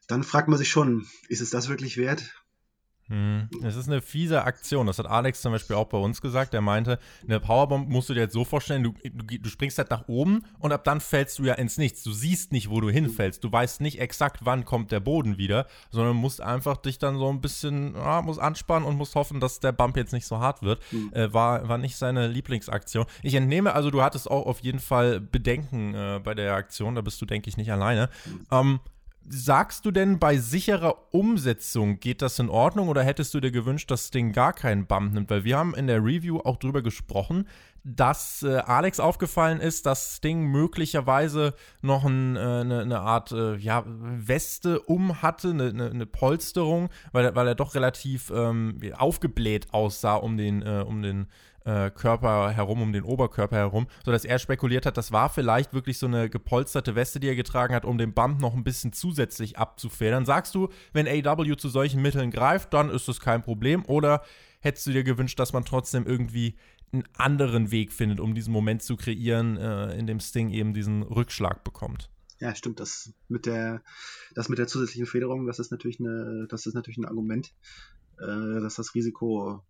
[0.07, 2.44] dann fragt man sich schon, ist es das wirklich wert?
[3.07, 3.49] Hm.
[3.63, 4.87] Es ist eine fiese Aktion.
[4.87, 6.55] Das hat Alex zum Beispiel auch bei uns gesagt.
[6.55, 9.91] Er meinte, eine Powerbomb musst du dir jetzt so vorstellen, du, du, du, springst halt
[9.91, 12.01] nach oben und ab dann fällst du ja ins Nichts.
[12.03, 13.43] Du siehst nicht, wo du hinfällst.
[13.43, 17.29] Du weißt nicht exakt, wann kommt der Boden wieder, sondern musst einfach dich dann so
[17.29, 20.63] ein bisschen, ja, musst anspannen und musst hoffen, dass der Bump jetzt nicht so hart
[20.63, 20.81] wird.
[20.91, 21.13] Mhm.
[21.13, 23.05] Äh, war, war nicht seine Lieblingsaktion.
[23.21, 26.95] Ich entnehme also, du hattest auch auf jeden Fall Bedenken äh, bei der Aktion.
[26.95, 28.09] Da bist du, denke ich, nicht alleine.
[28.25, 28.47] Mhm.
[28.51, 28.79] Ähm,
[29.27, 33.89] Sagst du denn, bei sicherer Umsetzung geht das in Ordnung oder hättest du dir gewünscht,
[33.89, 35.31] dass Sting gar keinen Bump nimmt?
[35.31, 37.47] Weil wir haben in der Review auch drüber gesprochen,
[37.83, 43.83] dass äh, Alex aufgefallen ist, dass Sting möglicherweise noch äh, eine, eine, Art äh, ja,
[43.87, 50.37] Weste um hatte, eine, eine Polsterung, weil, weil er doch relativ ähm, aufgebläht aussah um
[50.37, 51.27] den, äh, um den
[51.65, 55.97] äh, Körper herum, um den Oberkörper herum, sodass er spekuliert hat, das war vielleicht wirklich
[55.97, 59.57] so eine gepolsterte Weste, die er getragen hat, um den Bump noch ein bisschen zusätzlich
[59.57, 60.25] abzufedern.
[60.25, 63.83] Sagst du, wenn AW zu solchen Mitteln greift, dann ist das kein Problem?
[63.85, 64.23] Oder
[64.59, 66.55] hättest du dir gewünscht, dass man trotzdem irgendwie
[66.91, 71.03] einen anderen Weg findet, um diesen Moment zu kreieren, äh, in dem Sting eben diesen
[71.03, 72.09] Rückschlag bekommt?
[72.39, 72.79] Ja, stimmt.
[72.79, 73.81] Das mit der,
[74.33, 77.53] das mit der zusätzlichen Federung, das ist natürlich eine, das ist natürlich ein Argument,
[78.19, 79.63] äh, dass das Risiko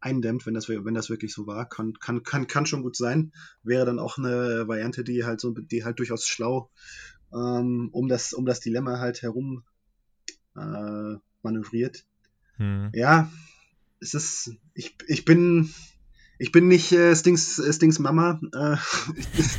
[0.00, 1.68] eindämmt, wenn das, wenn das wirklich so war.
[1.68, 3.32] Kann, kann, kann, kann schon gut sein.
[3.62, 6.70] Wäre dann auch eine Variante, die halt so, die halt durchaus schlau
[7.32, 9.62] ähm, um das, um das Dilemma halt herum
[10.56, 12.04] äh, manövriert.
[12.56, 12.90] Hm.
[12.92, 13.30] Ja,
[14.00, 15.72] es ist, ich, ich bin,
[16.38, 18.40] ich bin nicht äh, Stings, äh, Stings Mama.
[18.54, 18.76] Äh,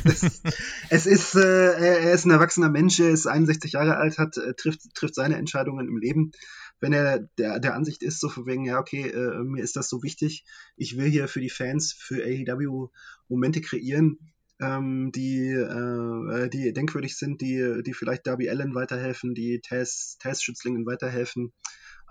[0.04, 0.42] es,
[0.90, 4.54] es ist, äh, er ist ein erwachsener Mensch, er ist 61 Jahre alt, hat, äh,
[4.54, 6.32] trifft, trifft seine Entscheidungen im Leben
[6.80, 9.88] wenn er der, der Ansicht ist, so von wegen, ja, okay, äh, mir ist das
[9.88, 10.44] so wichtig,
[10.76, 12.88] ich will hier für die Fans, für AEW
[13.28, 14.18] Momente kreieren,
[14.60, 20.86] ähm, die, äh, die denkwürdig sind, die, die vielleicht Darby Allen weiterhelfen, die Taz, Taz-Schützlingen
[20.86, 21.52] weiterhelfen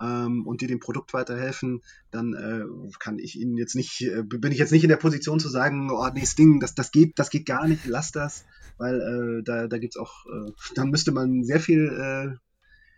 [0.00, 2.64] ähm, und die dem Produkt weiterhelfen, dann äh,
[2.98, 5.90] kann ich ihnen jetzt nicht, äh, bin ich jetzt nicht in der Position zu sagen,
[5.90, 8.44] oh nee, Sting, das, das geht, das geht gar nicht, lass das,
[8.78, 12.36] weil äh, da, da gibt's auch, äh, dann müsste man sehr viel äh,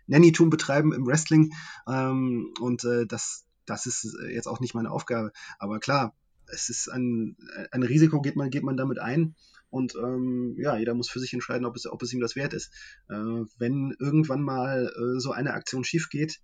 [0.07, 1.53] Nannytum betreiben im Wrestling.
[1.87, 5.31] Ähm, und äh, das, das ist jetzt auch nicht meine Aufgabe.
[5.59, 6.15] Aber klar,
[6.47, 7.37] es ist ein,
[7.71, 9.35] ein Risiko, geht man, geht man damit ein.
[9.69, 12.53] Und ähm, ja, jeder muss für sich entscheiden, ob es, ob es ihm das wert
[12.53, 12.71] ist.
[13.09, 13.15] Äh,
[13.57, 16.41] wenn irgendwann mal äh, so eine Aktion schief geht,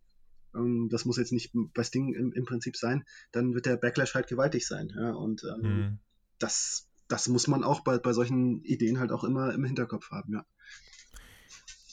[0.56, 4.16] ähm, das muss jetzt nicht bei Sting im, im, Prinzip sein, dann wird der Backlash
[4.16, 4.92] halt gewaltig sein.
[4.96, 5.12] Ja?
[5.12, 6.00] Und ähm, mhm.
[6.40, 10.34] das, das muss man auch bei, bei solchen Ideen halt auch immer im Hinterkopf haben,
[10.34, 10.46] ja.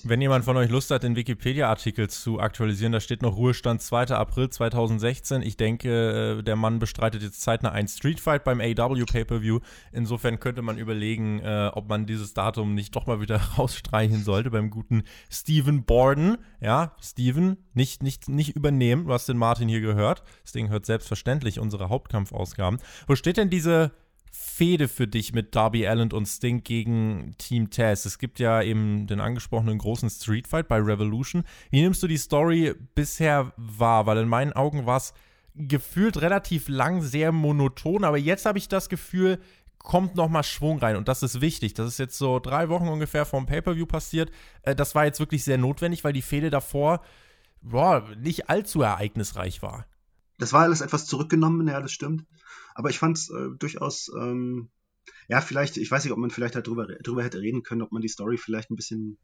[0.04, 4.08] Wenn jemand von euch Lust hat, den Wikipedia-Artikel zu aktualisieren, da steht noch Ruhestand 2.
[4.08, 5.40] April 2016.
[5.40, 9.60] Ich denke, äh, der Mann bestreitet jetzt zeitnah einen Streetfight beim AW Pay-Per-View.
[9.92, 14.50] Insofern könnte man überlegen, äh, ob man dieses Datum nicht doch mal wieder rausstreichen sollte
[14.50, 16.36] beim guten Steven Borden.
[16.60, 19.06] Ja, Steven, nicht, nicht, nicht übernehmen.
[19.06, 20.22] Du hast den Martin hier gehört.
[20.42, 22.80] Das Ding hört selbstverständlich unsere Hauptkampfausgaben.
[23.06, 23.92] Wo steht denn diese
[24.38, 28.04] Fehde für dich mit Darby Allen und Sting gegen Team Taz?
[28.04, 31.44] Es gibt ja eben den angesprochenen großen Street Fight bei Revolution.
[31.70, 34.06] Wie nimmst du die Story bisher wahr?
[34.06, 35.14] Weil in meinen Augen war es
[35.54, 39.38] gefühlt relativ lang, sehr monoton, aber jetzt habe ich das Gefühl,
[39.78, 41.74] kommt nochmal Schwung rein und das ist wichtig.
[41.74, 44.30] Das ist jetzt so drei Wochen ungefähr vom Pay-Per-View passiert.
[44.62, 47.00] Äh, das war jetzt wirklich sehr notwendig, weil die Fehde davor
[47.62, 49.86] boah, nicht allzu ereignisreich war.
[50.38, 52.24] Das war alles etwas zurückgenommen, ja, das stimmt.
[52.76, 54.68] Aber ich fand es äh, durchaus, ähm,
[55.28, 57.90] ja, vielleicht, ich weiß nicht, ob man vielleicht halt drüber, drüber hätte reden können, ob
[57.90, 59.16] man die Story vielleicht ein bisschen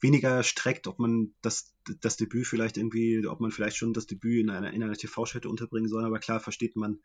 [0.00, 4.40] weniger streckt, ob man das, das Debüt vielleicht irgendwie, ob man vielleicht schon das Debüt
[4.40, 6.98] in einer, in einer TV-Show hätte unterbringen sollen, aber klar versteht man,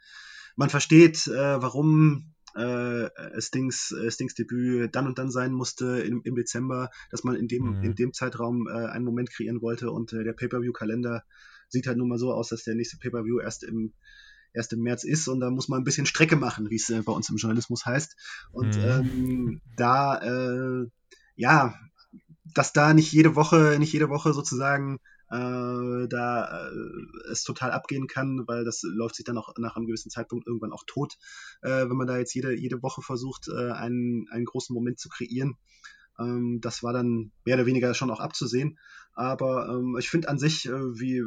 [0.56, 3.08] man versteht, äh, warum äh,
[3.39, 7.78] Stings, Stings Debüt dann und dann sein musste im, im Dezember, dass man in dem,
[7.78, 7.84] mhm.
[7.84, 11.24] in dem Zeitraum äh, einen Moment kreieren wollte und äh, der Pay-Per-View-Kalender
[11.69, 13.93] sieht halt nun mal so aus, dass der nächste Pay-Per-View erst im
[14.54, 17.02] erst im März ist und da muss man ein bisschen Strecke machen, wie es äh,
[17.02, 18.16] bei uns im Journalismus heißt.
[18.52, 18.84] Und mhm.
[18.84, 20.88] ähm, da, äh,
[21.36, 21.76] ja,
[22.54, 28.08] dass da nicht jede Woche, nicht jede Woche sozusagen äh, da äh, es total abgehen
[28.08, 31.18] kann, weil das läuft sich dann auch nach einem gewissen Zeitpunkt irgendwann auch tot,
[31.62, 35.08] äh, wenn man da jetzt jede, jede Woche versucht, äh, einen, einen großen Moment zu
[35.08, 35.58] kreieren.
[36.20, 38.78] Ähm, das war dann mehr oder weniger schon auch abzusehen.
[39.14, 41.24] Aber ähm, ich finde an sich, äh, wie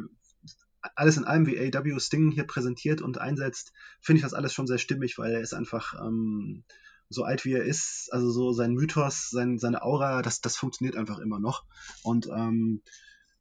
[0.95, 4.67] alles in allem, wie AW Sting hier präsentiert und einsetzt, finde ich das alles schon
[4.67, 6.63] sehr stimmig, weil er ist einfach ähm,
[7.09, 10.97] so alt wie er ist, also so sein Mythos, sein, seine Aura, das, das funktioniert
[10.97, 11.65] einfach immer noch.
[12.03, 12.81] Und ähm,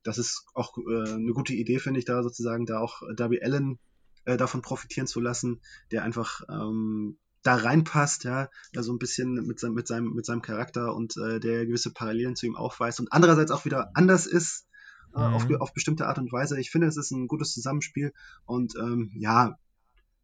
[0.03, 3.79] das ist auch äh, eine gute Idee, finde ich, da sozusagen da auch Darby Allen
[4.25, 9.35] äh, davon profitieren zu lassen, der einfach ähm, da reinpasst, ja, da so ein bisschen
[9.47, 13.01] mit seinem, mit seinem, mit seinem Charakter und äh, der gewisse Parallelen zu ihm aufweist
[13.01, 14.67] und andererseits auch wieder anders ist
[15.15, 15.35] äh, mhm.
[15.35, 16.59] auf, auf bestimmte Art und Weise.
[16.61, 18.13] Ich finde, es ist ein gutes Zusammenspiel
[18.45, 19.59] und ähm, ja,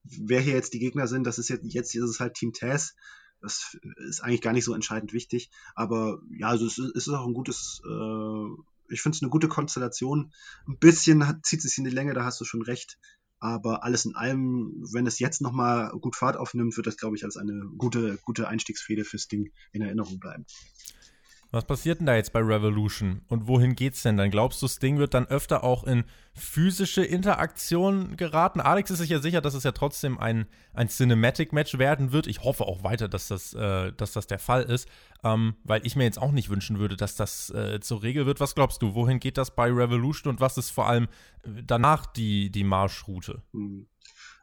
[0.02, 2.94] wer hier jetzt die Gegner sind, das ist jetzt, jetzt ist es halt Team Taz.
[3.42, 7.14] Das ist eigentlich gar nicht so entscheidend wichtig, aber ja, also es ist, es ist
[7.14, 10.32] auch ein gutes äh, ich finde es eine gute Konstellation.
[10.66, 12.98] Ein bisschen hat, zieht es in die Länge, da hast du schon recht.
[13.38, 17.24] Aber alles in allem, wenn es jetzt nochmal gut Fahrt aufnimmt, wird das, glaube ich,
[17.24, 20.44] als eine gute, gute Einstiegsfehde fürs Ding in Erinnerung bleiben.
[21.52, 23.22] Was passiert denn da jetzt bei Revolution?
[23.28, 24.30] Und wohin geht's denn dann?
[24.30, 28.60] Glaubst du, Sting wird dann öfter auch in physische Interaktion geraten?
[28.60, 32.28] Alex ist sich ja sicher, dass es ja trotzdem ein, ein Cinematic-Match werden wird.
[32.28, 34.88] Ich hoffe auch weiter, dass das, äh, dass das der Fall ist,
[35.24, 38.38] ähm, weil ich mir jetzt auch nicht wünschen würde, dass das äh, zur Regel wird.
[38.38, 41.08] Was glaubst du, wohin geht das bei Revolution und was ist vor allem
[41.42, 43.42] danach die, die Marschroute?
[43.52, 43.88] Hm.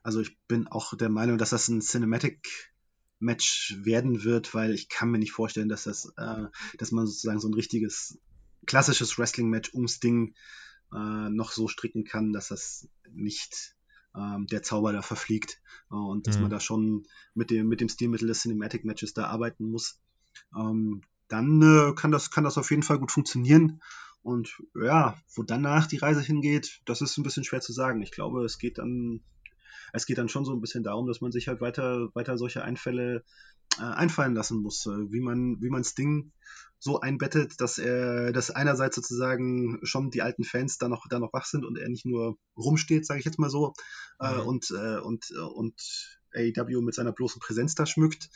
[0.03, 2.73] Also ich bin auch der Meinung, dass das ein Cinematic
[3.19, 6.45] Match werden wird, weil ich kann mir nicht vorstellen, dass das, äh,
[6.77, 8.19] dass man sozusagen so ein richtiges
[8.65, 10.35] klassisches Wrestling-Match ums Ding
[10.93, 13.75] äh, noch so stricken kann, dass das nicht
[14.15, 16.43] ähm, der Zauber da verfliegt äh, und dass mhm.
[16.43, 19.99] man da schon mit dem mit dem Stilmittel des Cinematic Matches da arbeiten muss.
[20.55, 23.81] Ähm, dann äh, kann das kann das auf jeden Fall gut funktionieren.
[24.23, 28.01] Und ja, wo danach die Reise hingeht, das ist ein bisschen schwer zu sagen.
[28.01, 29.21] Ich glaube, es geht dann
[29.93, 32.63] es geht dann schon so ein bisschen darum, dass man sich halt weiter, weiter solche
[32.63, 33.23] Einfälle
[33.79, 36.31] äh, einfallen lassen muss, äh, wie man, wie man Sting
[36.79, 41.33] so einbettet, dass er, dass einerseits sozusagen schon die alten Fans da noch, da noch
[41.33, 43.73] wach sind und er nicht nur rumsteht, sage ich jetzt mal so,
[44.19, 44.47] äh, mhm.
[44.47, 48.29] und, äh, und, und AEW mit seiner bloßen Präsenz da schmückt.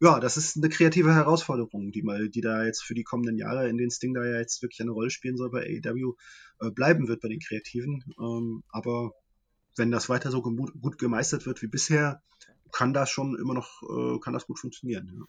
[0.00, 3.68] Ja, das ist eine kreative Herausforderung, die mal, die da jetzt für die kommenden Jahre,
[3.68, 6.14] in denen Sting da ja jetzt wirklich eine Rolle spielen soll bei AEW,
[6.60, 8.04] äh, bleiben wird bei den Kreativen.
[8.20, 9.12] Ähm, aber
[9.78, 12.22] wenn das weiter so gut gemeistert wird wie bisher,
[12.72, 15.10] kann das schon immer noch, äh, kann das gut funktionieren.
[15.14, 15.24] Ja.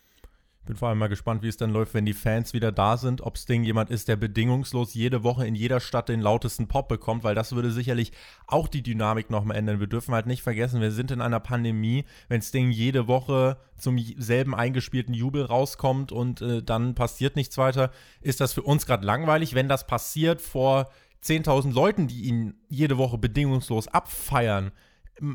[0.65, 3.21] Bin vor allem mal gespannt, wie es dann läuft, wenn die Fans wieder da sind,
[3.21, 7.23] ob Sting jemand ist, der bedingungslos jede Woche in jeder Stadt den lautesten Pop bekommt,
[7.23, 8.11] weil das würde sicherlich
[8.45, 9.79] auch die Dynamik nochmal ändern.
[9.79, 12.05] Wir dürfen halt nicht vergessen, wir sind in einer Pandemie.
[12.27, 17.91] Wenn Sting jede Woche zum selben eingespielten Jubel rauskommt und äh, dann passiert nichts weiter,
[18.21, 19.55] ist das für uns gerade langweilig.
[19.55, 20.91] Wenn das passiert vor
[21.23, 24.71] 10.000 Leuten, die ihn jede Woche bedingungslos abfeiern,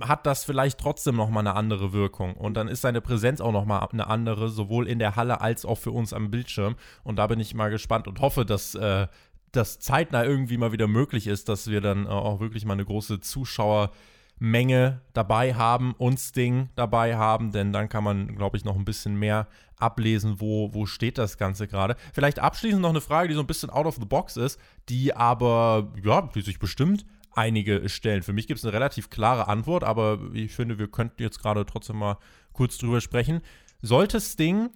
[0.00, 2.34] hat das vielleicht trotzdem nochmal eine andere Wirkung.
[2.34, 5.78] Und dann ist seine Präsenz auch nochmal eine andere, sowohl in der Halle als auch
[5.78, 6.76] für uns am Bildschirm.
[7.02, 9.08] Und da bin ich mal gespannt und hoffe, dass äh,
[9.52, 12.84] das zeitnah irgendwie mal wieder möglich ist, dass wir dann äh, auch wirklich mal eine
[12.84, 13.90] große Zuschauer-
[14.38, 18.84] Menge dabei haben und Sting dabei haben, denn dann kann man, glaube ich, noch ein
[18.84, 21.96] bisschen mehr ablesen, wo, wo steht das Ganze gerade.
[22.12, 25.14] Vielleicht abschließend noch eine Frage, die so ein bisschen out of the box ist, die
[25.14, 28.22] aber, ja, die sich bestimmt einige stellen.
[28.22, 31.66] Für mich gibt es eine relativ klare Antwort, aber ich finde, wir könnten jetzt gerade
[31.66, 32.18] trotzdem mal
[32.52, 33.40] kurz drüber sprechen.
[33.82, 34.70] Sollte Sting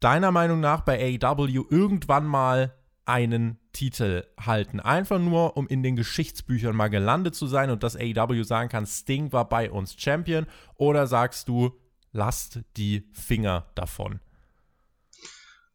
[0.00, 2.74] deiner Meinung nach bei AEW irgendwann mal
[3.08, 4.80] einen Titel halten.
[4.80, 8.86] Einfach nur, um in den Geschichtsbüchern mal gelandet zu sein und dass AEW sagen kann,
[8.86, 10.46] Sting war bei uns Champion.
[10.76, 11.72] Oder sagst du,
[12.12, 14.20] lasst die Finger davon?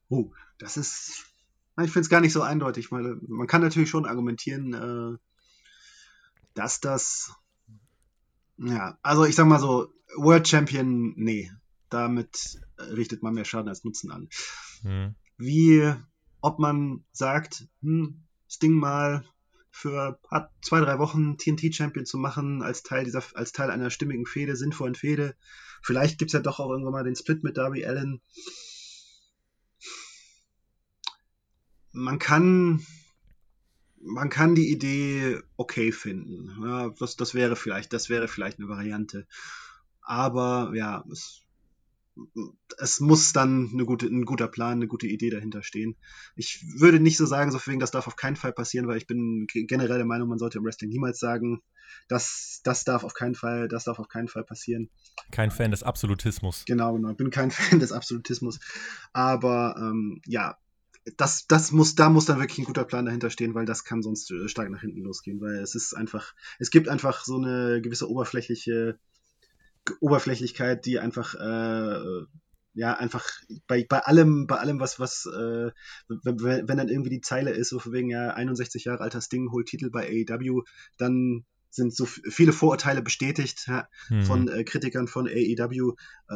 [0.10, 1.26] Oh, das ist.
[1.82, 5.18] Ich finde es gar nicht so eindeutig, weil man kann natürlich schon argumentieren, äh,
[6.54, 7.34] dass das.
[8.58, 11.52] Ja, also ich sag mal so, World Champion, nee,
[11.90, 14.30] damit richtet man mehr Schaden als Nutzen an.
[14.84, 15.16] Mhm.
[15.38, 15.94] Wie,
[16.44, 19.26] ob man sagt, hm, Sting mal
[19.72, 20.20] für
[20.62, 24.94] zwei, drei Wochen TNT-Champion zu machen, als Teil dieser, als Teil einer stimmigen Fehde, sinnvollen
[24.94, 25.36] Fehde.
[25.82, 28.22] Vielleicht gibt es ja doch auch irgendwann mal den Split mit Darby Allen.
[31.94, 32.86] Man kann,
[34.02, 36.62] man kann die Idee okay finden.
[36.62, 39.28] Ja, das, das wäre vielleicht, das wäre vielleicht eine Variante.
[40.02, 41.43] Aber ja, es
[42.78, 45.96] es muss dann eine gute, ein guter Plan, eine gute Idee dahinter stehen.
[46.36, 49.08] Ich würde nicht so sagen, so wegen, das darf auf keinen Fall passieren, weil ich
[49.08, 51.62] bin generell der Meinung, man sollte im Wrestling niemals sagen,
[52.08, 54.90] das, das darf auf keinen Fall, das darf auf keinen Fall passieren.
[55.32, 56.66] Kein Fan des Absolutismus.
[56.66, 57.10] Genau, genau.
[57.12, 58.60] Ich bin kein Fan des Absolutismus.
[59.12, 60.58] Aber ähm, ja,
[61.18, 64.02] das, das muss, da muss dann wirklich ein guter Plan dahinter stehen, weil das kann
[64.02, 67.82] sonst äh, stark nach hinten losgehen, weil es ist einfach, es gibt einfach so eine
[67.82, 69.00] gewisse oberflächliche
[70.00, 72.26] Oberflächlichkeit, die einfach äh,
[72.74, 73.26] ja einfach
[73.68, 75.72] bei, bei allem, bei allem, was, was, äh,
[76.08, 79.52] wenn, wenn dann irgendwie die Zeile ist, so von wegen ja 61 Jahre alter Sting
[79.52, 80.64] holt Titel bei AEW,
[80.98, 84.24] dann sind so viele Vorurteile bestätigt ja, mhm.
[84.24, 85.96] von äh, Kritikern von AEW,
[86.30, 86.34] äh,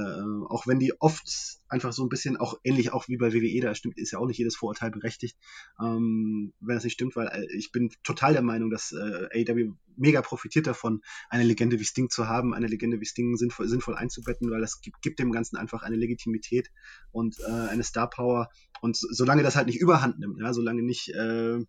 [0.50, 3.76] auch wenn die oft einfach so ein bisschen auch ähnlich auch wie bei WWE, da
[3.76, 5.38] stimmt, ist ja auch nicht jedes Vorurteil berechtigt,
[5.80, 9.74] ähm, wenn das nicht stimmt, weil äh, ich bin total der Meinung, dass äh, AEW
[9.96, 13.96] mega profitiert davon, eine Legende wie Sting zu haben, eine Legende wie Sting sinnvoll, sinnvoll
[13.96, 16.72] einzubetten, weil das gibt, gibt dem Ganzen einfach eine Legitimität
[17.12, 18.50] und äh, eine Star Power
[18.82, 21.60] und solange das halt nicht überhand nimmt, ja, solange nicht äh,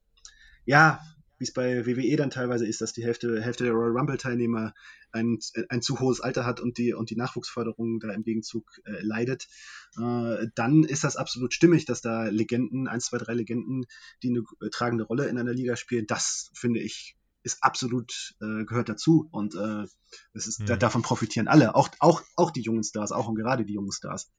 [0.65, 1.01] ja,
[1.39, 4.75] wie es bei WWE dann teilweise ist, dass die Hälfte, Hälfte der Royal Rumble-Teilnehmer
[5.13, 9.01] ein, ein zu hohes Alter hat und die, und die Nachwuchsförderung da im Gegenzug äh,
[9.01, 9.49] leidet,
[9.97, 13.87] äh, dann ist das absolut stimmig, dass da Legenden, eins, zwei, drei Legenden,
[14.23, 18.89] die eine tragende Rolle in einer Liga spielen, das finde ich ist absolut äh, gehört
[18.89, 19.87] dazu und äh,
[20.35, 20.67] das ist, mhm.
[20.67, 23.93] da, davon profitieren alle, auch, auch, auch die jungen Stars, auch und gerade die jungen
[23.93, 24.31] Stars.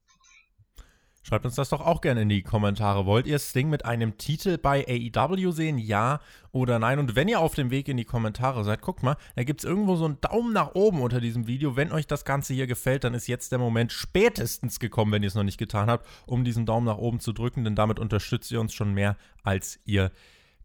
[1.21, 3.05] Schreibt uns das doch auch gerne in die Kommentare.
[3.05, 5.77] Wollt ihr Sting mit einem Titel bei AEW sehen?
[5.77, 6.97] Ja oder nein?
[6.97, 9.65] Und wenn ihr auf dem Weg in die Kommentare seid, guckt mal, da gibt es
[9.65, 11.75] irgendwo so einen Daumen nach oben unter diesem Video.
[11.75, 15.27] Wenn euch das Ganze hier gefällt, dann ist jetzt der Moment spätestens gekommen, wenn ihr
[15.27, 18.51] es noch nicht getan habt, um diesen Daumen nach oben zu drücken, denn damit unterstützt
[18.51, 20.11] ihr uns schon mehr, als ihr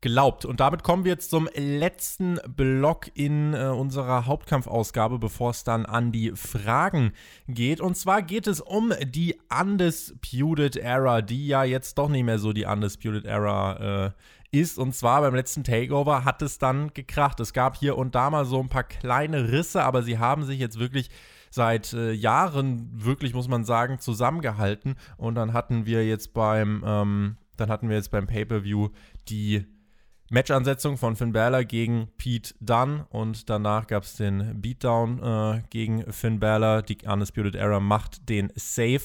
[0.05, 0.45] glaubt.
[0.45, 5.87] Und damit kommen wir jetzt zum letzten Block in äh, unserer Hauptkampfausgabe, bevor es dann
[5.87, 7.13] an die Fragen
[7.49, 7.81] geht.
[7.81, 12.53] Und zwar geht es um die Undisputed Era, die ja jetzt doch nicht mehr so
[12.53, 14.13] die Undisputed Era
[14.53, 14.79] äh, ist.
[14.79, 17.41] Und zwar beim letzten Takeover hat es dann gekracht.
[17.41, 20.59] Es gab hier und da mal so ein paar kleine Risse, aber sie haben sich
[20.59, 21.09] jetzt wirklich
[21.51, 24.97] seit äh, Jahren, wirklich muss man sagen, zusammengehalten.
[25.17, 28.91] Und dann hatten wir jetzt beim, ähm, dann hatten wir jetzt beim Pay-Per-View
[29.29, 29.65] die
[30.31, 36.11] Matchansetzung von Finn Balor gegen Pete Dunn und danach gab es den Beatdown äh, gegen
[36.13, 36.83] Finn Balor.
[36.83, 39.03] Die Undisputed Era macht den Save.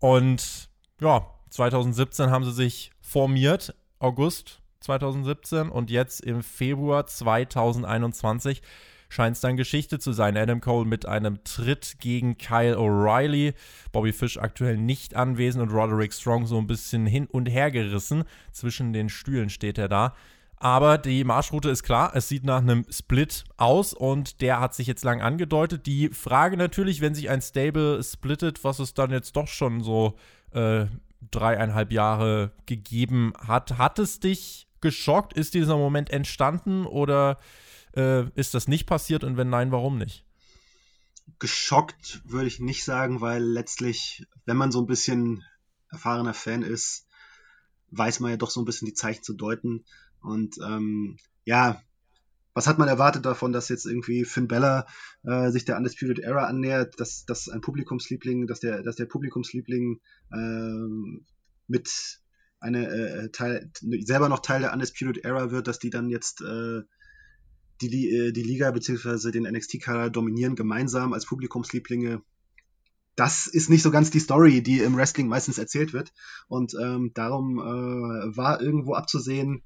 [0.00, 0.68] Und
[1.00, 8.62] ja, 2017 haben sie sich formiert, August 2017 und jetzt im Februar 2021
[9.08, 10.36] scheint es dann Geschichte zu sein.
[10.36, 13.54] Adam Cole mit einem Tritt gegen Kyle O'Reilly,
[13.92, 18.24] Bobby Fish aktuell nicht anwesend und Roderick Strong so ein bisschen hin und her gerissen.
[18.52, 20.14] Zwischen den Stühlen steht er da.
[20.60, 24.88] Aber die Marschroute ist klar, es sieht nach einem Split aus und der hat sich
[24.88, 25.86] jetzt lang angedeutet.
[25.86, 30.16] Die Frage natürlich, wenn sich ein Stable splittet, was es dann jetzt doch schon so
[30.50, 30.86] äh,
[31.30, 35.32] dreieinhalb Jahre gegeben hat, hat es dich geschockt?
[35.32, 37.38] Ist dieser Moment entstanden oder
[37.96, 40.24] äh, ist das nicht passiert und wenn nein, warum nicht?
[41.38, 45.44] Geschockt würde ich nicht sagen, weil letztlich, wenn man so ein bisschen
[45.90, 47.06] erfahrener Fan ist,
[47.90, 49.84] weiß man ja doch so ein bisschen die Zeichen zu deuten.
[50.22, 51.80] Und ähm, ja,
[52.54, 54.86] was hat man erwartet davon, dass jetzt irgendwie Finn Bella
[55.22, 60.00] äh, sich der Undisputed Era annähert, dass, dass ein Publikumsliebling, dass der, dass der Publikumsliebling
[60.32, 61.16] äh,
[61.68, 62.20] mit
[62.60, 66.82] eine äh, Teil, selber noch Teil der Undisputed Era wird, dass die dann jetzt äh,
[67.80, 69.30] die, äh, die Liga bzw.
[69.30, 72.22] den NXT-Kader dominieren, gemeinsam als Publikumslieblinge.
[73.14, 76.12] Das ist nicht so ganz die Story, die im Wrestling meistens erzählt wird.
[76.48, 79.62] Und ähm, darum äh, war irgendwo abzusehen,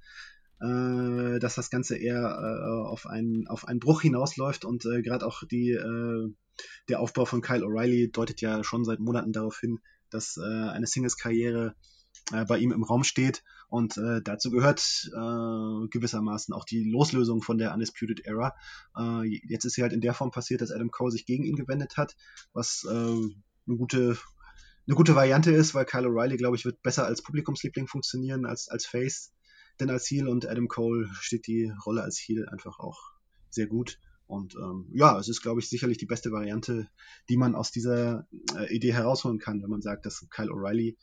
[0.62, 5.26] äh, dass das Ganze eher äh, auf, einen, auf einen Bruch hinausläuft und äh, gerade
[5.26, 6.32] auch die, äh,
[6.88, 10.86] der Aufbau von Kyle O'Reilly deutet ja schon seit Monaten darauf hin, dass äh, eine
[10.86, 11.74] Singles-Karriere
[12.32, 17.72] äh, bei ihm im Raum steht und dazu gehört gewissermaßen auch die Loslösung von der
[17.72, 18.54] Undisputed Era.
[19.24, 21.96] Jetzt ist sie halt in der Form passiert, dass Adam Cole sich gegen ihn gewendet
[21.96, 22.14] hat,
[22.52, 23.32] was eine
[23.78, 24.18] gute
[24.86, 28.68] eine gute Variante ist, weil Kyle O'Reilly, glaube ich, wird besser als Publikumsliebling funktionieren als
[28.68, 29.32] als Face
[29.82, 33.12] denn als Heel und Adam Cole steht die Rolle als Heel einfach auch
[33.50, 33.98] sehr gut.
[34.26, 36.88] Und ähm, ja, es ist, glaube ich, sicherlich die beste Variante,
[37.28, 38.26] die man aus dieser
[38.56, 40.96] äh, Idee herausholen kann, wenn man sagt, dass Kyle O'Reilly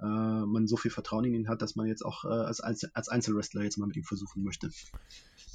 [0.00, 3.08] äh, man so viel Vertrauen in ihn hat, dass man jetzt auch äh, als, als
[3.08, 4.70] Einzelwrestler jetzt mal mit ihm versuchen möchte.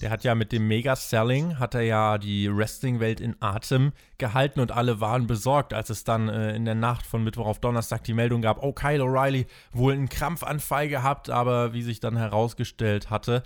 [0.02, 4.72] Der hat ja mit dem Mega-Selling, hat er ja die Wrestling-Welt in Atem gehalten und
[4.72, 8.16] alle waren besorgt, als es dann äh, in der Nacht von Mittwoch auf Donnerstag die
[8.16, 13.44] Meldung gab, oh, Kyle O'Reilly wohl einen Krampfanfall gehabt, aber wie sich dann herausgestellt hatte,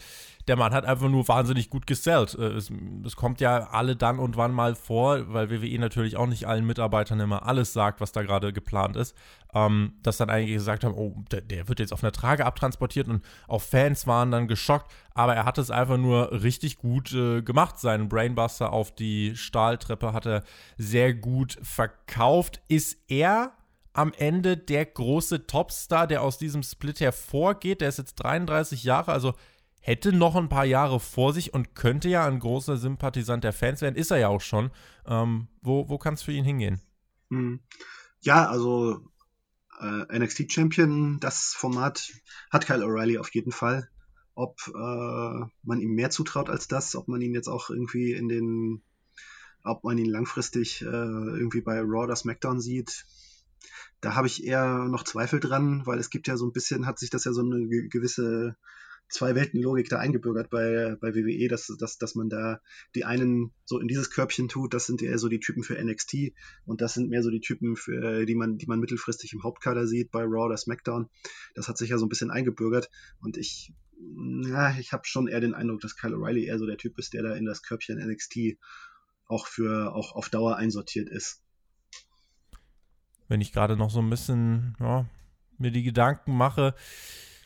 [0.48, 2.36] der Mann hat einfach nur wahnsinnig gut gesellt.
[2.36, 2.72] Äh, es,
[3.06, 6.66] es, kommt ja alle dann und wann mal vor, weil WWE natürlich auch nicht allen
[6.66, 9.16] Mitarbeitern immer alles sagt, was da gerade geplant ist,
[9.54, 13.08] ähm, dass dann einige gesagt haben, oh, der, der, wird jetzt auf einer Trage abtransportiert
[13.08, 17.42] und auch Fans waren dann geschockt, aber er hat es einfach nur richtig gut äh,
[17.42, 17.80] gemacht.
[17.80, 20.44] Seinen Brainbuster auf die Stahltreppe hat er
[20.78, 22.62] sehr gut verkauft.
[22.68, 23.54] Ist er
[23.94, 27.82] am Ende der große Topstar, der aus diesem Split hervorgeht?
[27.82, 29.34] Der ist jetzt 33 Jahre, also
[29.86, 33.82] hätte noch ein paar Jahre vor sich und könnte ja ein großer Sympathisant der Fans
[33.82, 33.96] werden.
[33.96, 34.72] Ist er ja auch schon.
[35.06, 36.82] Ähm, wo wo kann es für ihn hingehen?
[37.30, 37.60] Hm.
[38.22, 39.08] Ja, also
[39.80, 42.14] äh, NXT Champion, das Format
[42.50, 43.88] hat Kyle O'Reilly auf jeden Fall.
[44.34, 48.28] Ob äh, man ihm mehr zutraut als das, ob man ihn jetzt auch irgendwie in
[48.28, 48.82] den,
[49.64, 53.06] ob man ihn langfristig äh, irgendwie bei Raw oder SmackDown sieht,
[54.02, 56.98] da habe ich eher noch Zweifel dran, weil es gibt ja so ein bisschen, hat
[56.98, 58.58] sich das ja so eine gewisse
[59.10, 62.60] Zwei-Welten-Logik da eingebürgert bei, bei WWE, dass, dass, dass man da
[62.96, 66.34] die einen so in dieses Körbchen tut, das sind eher so die Typen für NXT
[66.66, 69.88] und das sind mehr so die Typen, für, die, man, die man mittelfristig im Hauptkader
[69.88, 71.10] sieht bei Raw oder SmackDown.
[71.54, 72.90] Das hat sich ja so ein bisschen eingebürgert
[73.20, 73.74] und ich,
[74.48, 77.14] ja, ich habe schon eher den Eindruck, dass Kyle O'Reilly eher so der Typ ist,
[77.14, 78.58] der da in das Körbchen NXT
[79.28, 81.42] auch für auch auf Dauer einsortiert ist.
[83.28, 85.06] Wenn ich gerade noch so ein bisschen ja,
[85.58, 86.76] mir die Gedanken mache,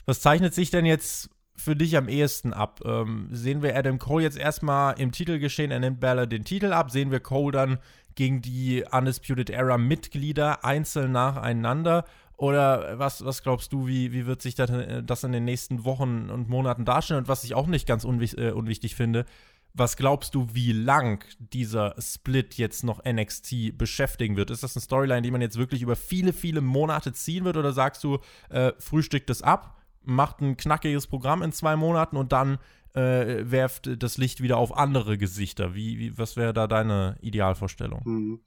[0.05, 1.30] was zeichnet sich denn jetzt
[1.60, 2.82] für dich am ehesten ab?
[2.86, 6.91] Ähm, sehen wir Adam Cole jetzt erstmal im Titelgeschehen, er nimmt Balor den Titel ab,
[6.91, 7.78] sehen wir Cole dann
[8.16, 12.05] gegen die Undisputed Era Mitglieder einzeln nacheinander?
[12.38, 14.72] Oder was, was glaubst du, wie, wie wird sich das,
[15.03, 17.20] das in den nächsten Wochen und Monaten darstellen?
[17.20, 19.26] Und was ich auch nicht ganz unwich, äh, unwichtig finde,
[19.74, 24.51] was glaubst du, wie lang dieser Split jetzt noch NXT beschäftigen wird?
[24.51, 27.57] Ist das eine Storyline, die man jetzt wirklich über viele, viele Monate ziehen wird?
[27.57, 29.78] Oder sagst du, äh, frühstückt es ab?
[30.03, 32.57] Macht ein knackiges Programm in zwei Monaten und dann
[32.93, 35.75] äh, werft das Licht wieder auf andere Gesichter.
[35.75, 38.03] Wie, wie was wäre da deine Idealvorstellung?
[38.03, 38.39] Hm.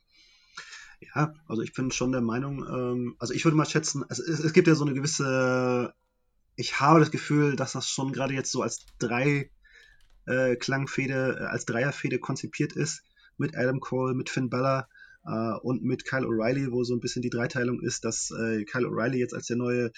[1.14, 4.38] Ja, also ich bin schon der Meinung, ähm, also ich würde mal schätzen, es, es,
[4.38, 5.92] es, gibt ja so eine gewisse,
[6.54, 9.50] ich habe das Gefühl, dass das schon gerade jetzt so als drei
[10.26, 13.02] äh, Klangfede, äh, als Dreierfede konzipiert ist,
[13.36, 14.86] mit Adam Cole, mit Finn Balor
[15.24, 18.86] äh, und mit Kyle O'Reilly, wo so ein bisschen die Dreiteilung ist, dass äh, Kyle
[18.86, 19.90] O'Reilly jetzt als der neue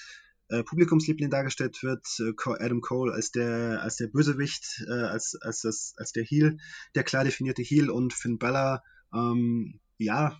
[0.49, 2.33] äh, Publikumsliebling dargestellt wird, äh,
[2.63, 6.59] Adam Cole als der, als der Bösewicht, äh, als, als, das, als der Heel,
[6.95, 8.83] der klar definierte Heel und Finn Balor,
[9.15, 10.39] ähm, ja,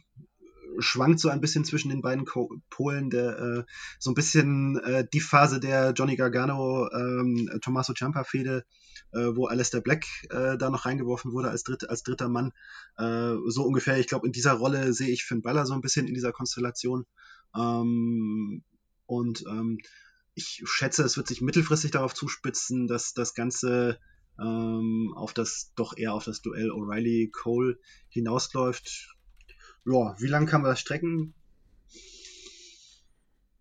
[0.79, 3.65] schwankt so ein bisschen zwischen den beiden Co Polen, der äh,
[3.99, 8.65] so ein bisschen äh, die Phase der Johnny Gargano, ähm, Tommaso Ciampa Fehde,
[9.13, 12.53] äh, wo Alistair Black da noch reingeworfen wurde als, dritt, als dritter Mann.
[12.97, 16.15] So ungefähr, ich glaube, in dieser Rolle sehe ich Finn Balor so ein bisschen in
[16.15, 17.07] dieser Konstellation.
[17.57, 18.65] Ähm,
[19.07, 19.79] und ähm,
[20.35, 23.99] ich schätze, es wird sich mittelfristig darauf zuspitzen, dass das Ganze
[24.39, 27.79] ähm, auf das doch eher auf das Duell O'Reilly-Cole
[28.09, 29.15] hinausläuft.
[29.85, 31.35] Ja, wie lange kann man das strecken?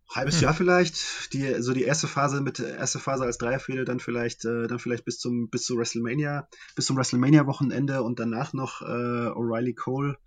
[0.10, 0.44] Halbes hm.
[0.44, 1.34] Jahr vielleicht.
[1.34, 5.06] Die, so die erste Phase mit erste Phase als Dreierfehde, dann vielleicht, äh, dann vielleicht
[5.06, 10.18] bis zum bis zu WrestleMania, bis zum WrestleMania-Wochenende und danach noch äh, O'Reilly Cole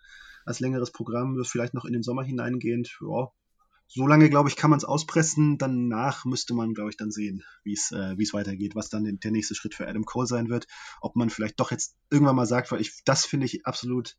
[0.45, 2.99] als längeres Programm, vielleicht noch in den Sommer hineingehend.
[3.01, 3.31] Ja,
[3.89, 5.59] so lange, glaube ich, kann man es auspressen.
[5.59, 9.31] Danach müsste man, glaube ich, dann sehen, wie es äh, es weitergeht, was dann der
[9.31, 10.67] nächste Schritt für Adam Cole sein wird.
[11.01, 14.17] Ob man vielleicht doch jetzt irgendwann mal sagt, weil ich, das finde ich absolut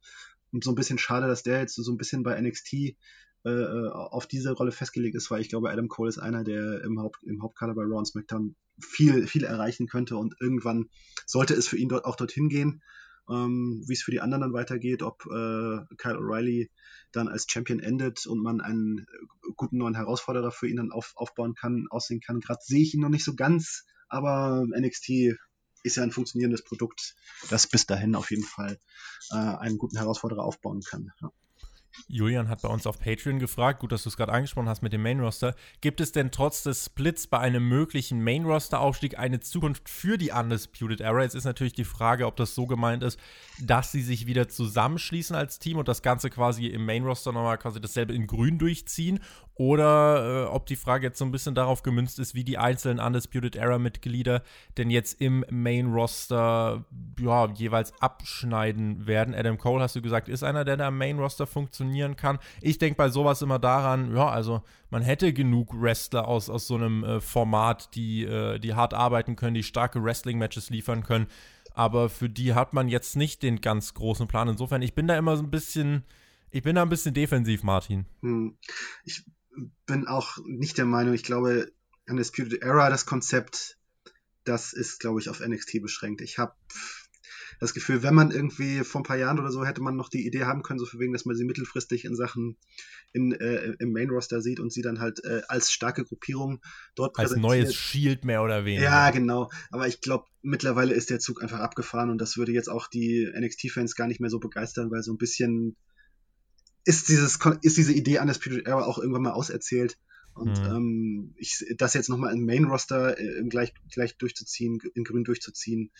[0.61, 4.28] so ein bisschen schade, dass der jetzt so ein bisschen bei NXT äh, äh, auf
[4.28, 7.41] diese Rolle festgelegt ist, weil ich glaube, Adam Cole ist einer, der im, Haupt, im
[7.41, 10.89] Hauptkader bei Raw und SmackDown viel, viel erreichen könnte und irgendwann
[11.26, 12.82] sollte es für ihn dort auch dorthin gehen
[13.30, 16.69] ähm, wie es für die anderen dann weitergeht, ob äh, Kyle O'Reilly
[17.11, 21.13] dann als Champion endet und man einen äh, guten neuen Herausforderer für ihn dann auf,
[21.15, 22.39] aufbauen kann, aussehen kann.
[22.39, 25.38] Gerade sehe ich ihn noch nicht so ganz, aber NXT
[25.84, 27.15] ist ja ein funktionierendes Produkt,
[27.49, 28.80] das bis dahin auf jeden Fall
[29.32, 31.11] äh, einen guten Herausforderer aufbauen kann.
[31.21, 31.32] Ja.
[32.07, 34.93] Julian hat bei uns auf Patreon gefragt, gut, dass du es gerade angesprochen hast mit
[34.93, 35.55] dem Main Roster.
[35.81, 40.17] Gibt es denn trotz des Splits bei einem möglichen Main Roster Aufstieg eine Zukunft für
[40.17, 41.23] die Undisputed Era?
[41.23, 43.19] Jetzt ist natürlich die Frage, ob das so gemeint ist,
[43.61, 47.57] dass sie sich wieder zusammenschließen als Team und das Ganze quasi im Main Roster nochmal
[47.57, 49.19] quasi dasselbe in Grün durchziehen
[49.57, 52.99] oder äh, ob die Frage jetzt so ein bisschen darauf gemünzt ist, wie die einzelnen
[52.99, 54.43] Undisputed Era-Mitglieder
[54.77, 56.85] denn jetzt im Main-Roster
[57.19, 59.33] ja, jeweils abschneiden werden.
[59.33, 61.47] Adam Cole, hast du gesagt, ist einer, der da im Main-Roster
[61.78, 62.39] funktionieren kann.
[62.61, 66.75] Ich denke bei sowas immer daran, ja, also man hätte genug Wrestler aus, aus so
[66.75, 71.28] einem äh, Format, die, äh, die hart arbeiten können, die starke Wrestling-Matches liefern können.
[71.73, 74.47] Aber für die hat man jetzt nicht den ganz großen Plan.
[74.47, 76.03] Insofern, ich bin da immer so ein bisschen.
[76.49, 78.05] Ich bin da ein bisschen defensiv, Martin.
[78.21, 78.57] Hm.
[79.03, 79.25] Ich
[79.86, 81.71] bin auch nicht der Meinung, ich glaube,
[82.09, 83.78] Undisputed Era, das Konzept,
[84.43, 86.21] das ist, glaube ich, auf NXT beschränkt.
[86.21, 86.53] Ich habe
[87.59, 90.25] das Gefühl, wenn man irgendwie vor ein paar Jahren oder so hätte man noch die
[90.25, 92.57] Idee haben können, so für wegen, dass man sie mittelfristig in Sachen
[93.13, 96.61] in, äh, im Main Roster sieht und sie dann halt äh, als starke Gruppierung
[96.95, 97.51] dort als präsentiert.
[97.51, 98.83] Als neues Shield mehr oder weniger.
[98.83, 99.49] Ja, genau.
[99.71, 103.27] Aber ich glaube, mittlerweile ist der Zug einfach abgefahren und das würde jetzt auch die
[103.35, 105.75] NXT-Fans gar nicht mehr so begeistern, weil so ein bisschen
[106.85, 109.97] ist, dieses, ist diese Idee Undisputed Era auch irgendwann mal auserzählt.
[110.33, 110.75] Und mhm.
[110.75, 115.91] ähm, ich, das jetzt nochmal im Main-Roster äh, gleich, gleich durchzuziehen, in grün durchzuziehen,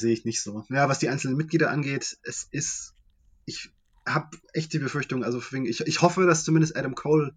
[0.00, 0.64] sehe ich nicht so.
[0.70, 2.94] Ja, was die einzelnen Mitglieder angeht, es ist,
[3.44, 3.70] ich
[4.06, 7.34] habe echt die Befürchtung, also ich, ich hoffe, dass zumindest Adam Cole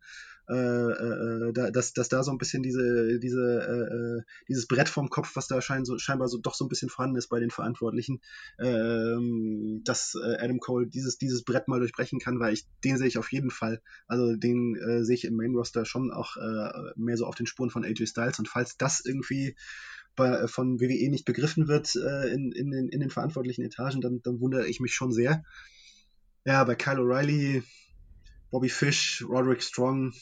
[0.47, 4.89] äh, äh, da, dass, dass da so ein bisschen diese, diese, äh, äh, dieses Brett
[4.89, 7.39] vom Kopf, was da schein, so, scheinbar so doch so ein bisschen vorhanden ist bei
[7.39, 8.22] den Verantwortlichen,
[8.60, 13.08] ähm, dass äh, Adam Cole dieses, dieses Brett mal durchbrechen kann, weil ich den sehe
[13.08, 13.82] ich auf jeden Fall.
[14.08, 17.47] Also den äh, sehe ich im Main Roster schon auch äh, mehr so auf den
[17.47, 19.56] Spuren von AJ Styles und falls das irgendwie
[20.16, 24.22] bei, von WWE nicht begriffen wird äh, in, in, den, in den verantwortlichen Etagen, dann,
[24.24, 25.43] dann wundere ich mich schon sehr.
[26.45, 27.63] Ja, bei Kyle O'Reilly,
[28.51, 30.13] Bobby Fish, Roderick Strong,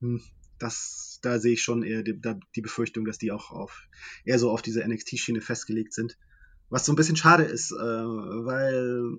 [0.00, 0.22] hm,
[0.58, 2.20] das, da sehe ich schon eher die,
[2.56, 3.88] die, Befürchtung, dass die auch auf,
[4.24, 6.16] eher so auf diese NXT-Schiene festgelegt sind.
[6.70, 9.18] Was so ein bisschen schade ist, äh, weil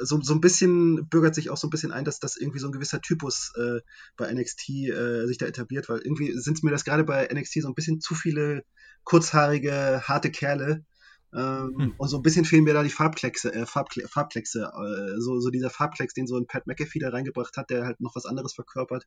[0.00, 2.68] so, so ein bisschen bürgert sich auch so ein bisschen ein, dass das irgendwie so
[2.68, 3.80] ein gewisser Typus äh,
[4.16, 7.68] bei NXT äh, sich da etabliert, weil irgendwie sind mir das gerade bei NXT so
[7.68, 8.64] ein bisschen zu viele
[9.04, 10.84] kurzhaarige, harte Kerle,
[11.32, 11.94] ähm, hm.
[11.96, 15.50] Und so ein bisschen fehlen mir da die Farbkleckse, äh, Farbkle Farbkleckse, äh, so, so
[15.50, 18.52] dieser Farbklecks, den so ein Pat McAfee da reingebracht hat, der halt noch was anderes
[18.52, 19.06] verkörpert,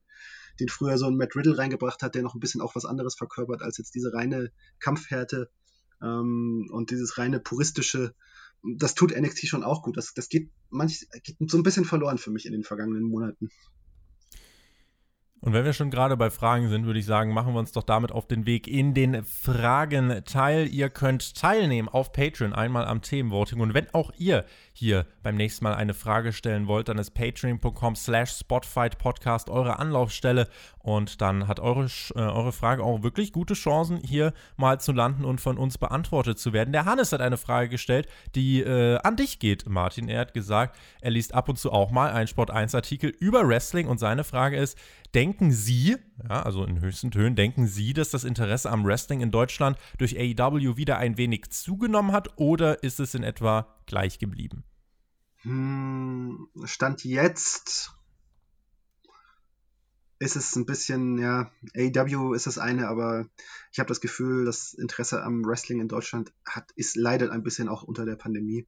[0.59, 3.15] den früher so ein Matt Riddle reingebracht hat, der noch ein bisschen auch was anderes
[3.15, 5.49] verkörpert als jetzt diese reine Kampfhärte
[6.01, 8.15] ähm, und dieses reine puristische.
[8.63, 9.97] Das tut NXT schon auch gut.
[9.97, 13.49] Das, das geht, manch, geht so ein bisschen verloren für mich in den vergangenen Monaten.
[15.43, 17.83] Und wenn wir schon gerade bei Fragen sind, würde ich sagen, machen wir uns doch
[17.83, 20.67] damit auf den Weg in den Fragenteil.
[20.67, 23.59] Ihr könnt teilnehmen auf Patreon einmal am Themenvoting.
[23.59, 27.97] Und wenn auch ihr hier beim nächsten Mal eine Frage stellen wollt, dann ist patreon.com
[27.97, 30.47] slash spotfightpodcast eure Anlaufstelle.
[30.79, 35.25] Und dann hat eure, äh, eure Frage auch wirklich gute Chancen, hier mal zu landen
[35.25, 36.71] und von uns beantwortet zu werden.
[36.71, 40.07] Der Hannes hat eine Frage gestellt, die äh, an dich geht, Martin.
[40.07, 43.45] Er hat gesagt, er liest ab und zu auch mal einen Sport 1 Artikel über
[43.45, 44.77] Wrestling und seine Frage ist,
[45.33, 45.97] Denken Sie,
[46.29, 50.15] ja, also in höchsten Tönen, denken Sie, dass das Interesse am Wrestling in Deutschland durch
[50.15, 54.63] AEW wieder ein wenig zugenommen hat oder ist es in etwa gleich geblieben?
[55.41, 57.93] Hm, Stand jetzt
[60.19, 63.25] ist es ein bisschen, ja, AEW ist das eine, aber
[63.71, 67.69] ich habe das Gefühl, das Interesse am Wrestling in Deutschland hat, ist leider ein bisschen
[67.69, 68.67] auch unter der Pandemie.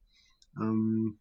[0.60, 1.20] Ähm,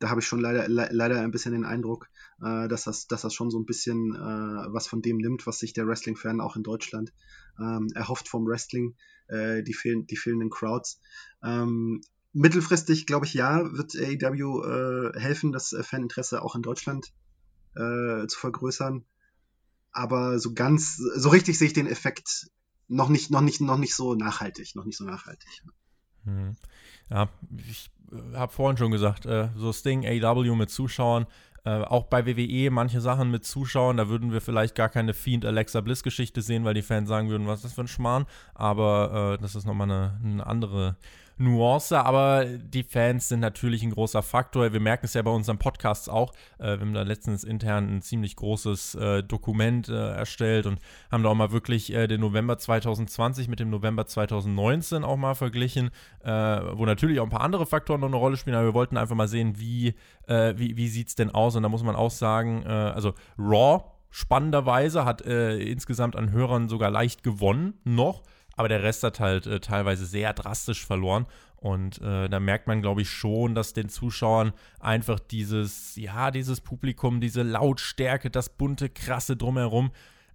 [0.00, 2.09] da habe ich schon leider, le leider ein bisschen den Eindruck,
[2.42, 5.58] äh, dass, das, dass das schon so ein bisschen äh, was von dem nimmt, was
[5.58, 7.12] sich der Wrestling-Fan auch in Deutschland
[7.58, 8.96] ähm, erhofft vom Wrestling,
[9.28, 11.00] äh, die, fehlen, die fehlenden Crowds.
[11.42, 12.00] Ähm,
[12.32, 17.12] mittelfristig, glaube ich, ja, wird AEW äh, helfen, das äh, Faninteresse auch in Deutschland
[17.74, 19.04] äh, zu vergrößern.
[19.92, 22.48] Aber so ganz, so richtig sehe ich den Effekt
[22.86, 25.48] noch nicht, noch nicht, noch nicht so nachhaltig, noch nicht so nachhaltig.
[26.24, 26.56] Hm.
[27.08, 27.28] Ja,
[27.68, 27.90] ich
[28.34, 29.24] habe vorhin schon gesagt,
[29.56, 31.26] so Sting, AW mit Zuschauern,
[31.64, 35.44] äh, auch bei WWE manche Sachen mit Zuschauern, da würden wir vielleicht gar keine Fiend
[35.44, 38.26] Alexa Bliss Geschichte sehen, weil die Fans sagen würden, was ist das für ein Schmarrn.
[38.54, 40.96] Aber äh, das ist nochmal eine, eine andere
[41.40, 44.74] Nuance, aber die Fans sind natürlich ein großer Faktor.
[44.74, 46.32] Wir merken es ja bei unseren Podcasts auch.
[46.58, 50.80] Äh, wir haben da letztens intern ein ziemlich großes äh, Dokument äh, erstellt und
[51.10, 55.34] haben da auch mal wirklich äh, den November 2020 mit dem November 2019 auch mal
[55.34, 55.90] verglichen,
[56.22, 58.98] äh, wo natürlich auch ein paar andere Faktoren noch eine Rolle spielen, aber wir wollten
[58.98, 59.94] einfach mal sehen, wie,
[60.26, 61.56] äh, wie, wie sieht es denn aus.
[61.56, 67.22] Und da muss man auch sagen, also Raw spannenderweise hat insgesamt an Hörern sogar leicht
[67.22, 68.22] gewonnen noch
[68.60, 71.24] aber der Rest hat halt äh, teilweise sehr drastisch verloren.
[71.56, 76.60] Und äh, da merkt man, glaube ich, schon, dass den Zuschauern einfach dieses, ja, dieses
[76.60, 79.92] Publikum, diese Lautstärke, das bunte, krasse drumherum,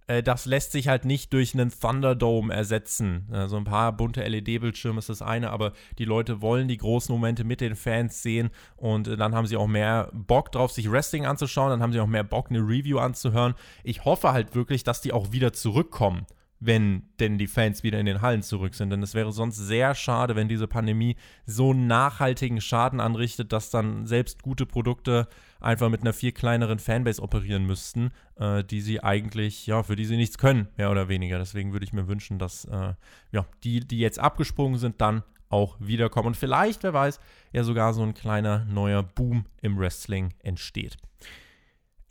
[0.08, 3.26] äh, das lässt sich halt nicht durch einen Thunderdome ersetzen.
[3.30, 7.14] So also ein paar bunte LED-Bildschirme ist das eine, aber die Leute wollen die großen
[7.14, 10.90] Momente mit den Fans sehen und äh, dann haben sie auch mehr Bock drauf, sich
[10.90, 13.54] Wrestling anzuschauen, dann haben sie auch mehr Bock, eine Review anzuhören.
[13.84, 16.26] Ich hoffe halt wirklich, dass die auch wieder zurückkommen
[16.58, 18.90] wenn denn die Fans wieder in den Hallen zurück sind.
[18.90, 24.06] Denn es wäre sonst sehr schade, wenn diese Pandemie so nachhaltigen Schaden anrichtet, dass dann
[24.06, 25.28] selbst gute Produkte
[25.60, 30.04] einfach mit einer viel kleineren Fanbase operieren müssten, äh, die sie eigentlich, ja, für die
[30.04, 31.38] sie nichts können, mehr oder weniger.
[31.38, 32.94] Deswegen würde ich mir wünschen, dass äh,
[33.32, 36.28] ja, die, die jetzt abgesprungen sind, dann auch wiederkommen.
[36.28, 37.20] Und vielleicht, wer weiß,
[37.52, 40.96] ja sogar so ein kleiner neuer Boom im Wrestling entsteht.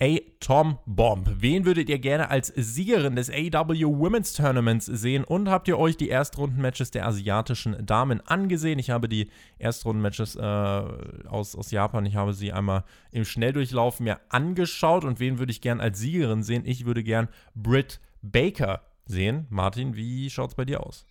[0.01, 0.17] A.
[0.41, 1.29] Tom Bomb.
[1.39, 5.23] Wen würdet ihr gerne als Siegerin des AW Women's Tournaments sehen?
[5.23, 8.77] Und habt ihr euch die Erstrundenmatches der asiatischen Damen angesehen?
[8.77, 14.19] Ich habe die Erstrundenmatches äh, aus, aus Japan, ich habe sie einmal im Schnelldurchlauf mir
[14.27, 15.05] angeschaut.
[15.05, 16.63] Und wen würde ich gerne als Siegerin sehen?
[16.65, 19.47] Ich würde gern Britt Baker sehen.
[19.49, 21.05] Martin, wie schaut es bei dir aus?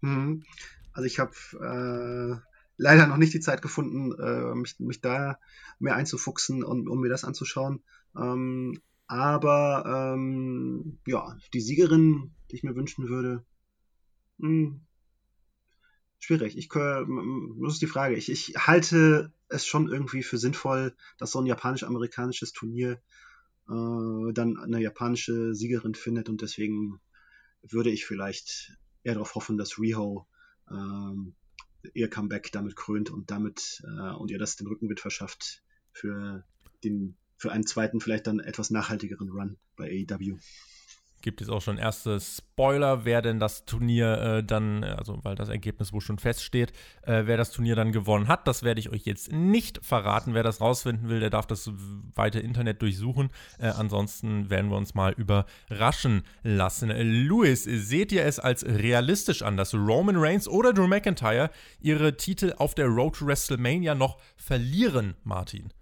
[0.00, 0.42] Mhm.
[0.92, 2.44] Also ich habe äh,
[2.78, 5.38] leider noch nicht die Zeit gefunden, äh, mich, mich da
[5.78, 7.80] mehr einzufuchsen und um mir das anzuschauen.
[8.18, 13.44] Ähm, aber ähm, ja, die Siegerin, die ich mir wünschen würde,
[14.38, 14.80] mh, hm,
[16.18, 16.58] schwierig.
[16.58, 18.16] Ich das ist die Frage.
[18.16, 23.00] Ich, ich halte es schon irgendwie für sinnvoll, dass so ein japanisch-amerikanisches Turnier
[23.68, 27.00] äh, dann eine japanische Siegerin findet und deswegen
[27.62, 30.26] würde ich vielleicht eher darauf hoffen, dass Riho
[30.70, 31.34] ähm,
[31.94, 35.62] ihr Comeback damit krönt und damit äh, und ihr das den Rückenwind verschafft
[35.92, 36.44] für
[36.84, 40.36] den für einen zweiten, vielleicht dann etwas nachhaltigeren Run bei AEW.
[41.20, 45.48] Gibt es auch schon erste Spoiler, wer denn das Turnier äh, dann, also weil das
[45.48, 46.72] Ergebnis wohl schon feststeht,
[47.02, 48.46] äh, wer das Turnier dann gewonnen hat.
[48.46, 50.34] Das werde ich euch jetzt nicht verraten.
[50.34, 51.72] Wer das rausfinden will, der darf das
[52.14, 53.30] weite Internet durchsuchen.
[53.58, 56.90] Äh, ansonsten werden wir uns mal überraschen lassen.
[57.26, 62.54] Louis, seht ihr es als realistisch an, dass Roman Reigns oder Drew McIntyre ihre Titel
[62.58, 65.72] auf der Road to WrestleMania noch verlieren, Martin?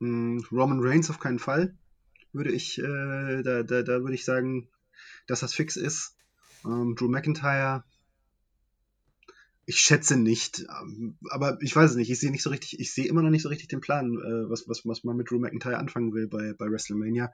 [0.00, 1.76] Hm, Roman Reigns auf keinen Fall,
[2.32, 4.68] würde ich, äh, da, da, da würde ich sagen,
[5.26, 6.16] dass das fix ist.
[6.64, 7.84] Ähm, Drew McIntyre,
[9.66, 12.10] ich schätze nicht, ähm, aber ich weiß es nicht.
[12.10, 14.50] Ich sehe nicht so richtig, ich sehe immer noch nicht so richtig den Plan, äh,
[14.50, 17.32] was, was, was man mit Drew McIntyre anfangen will bei, bei WrestleMania.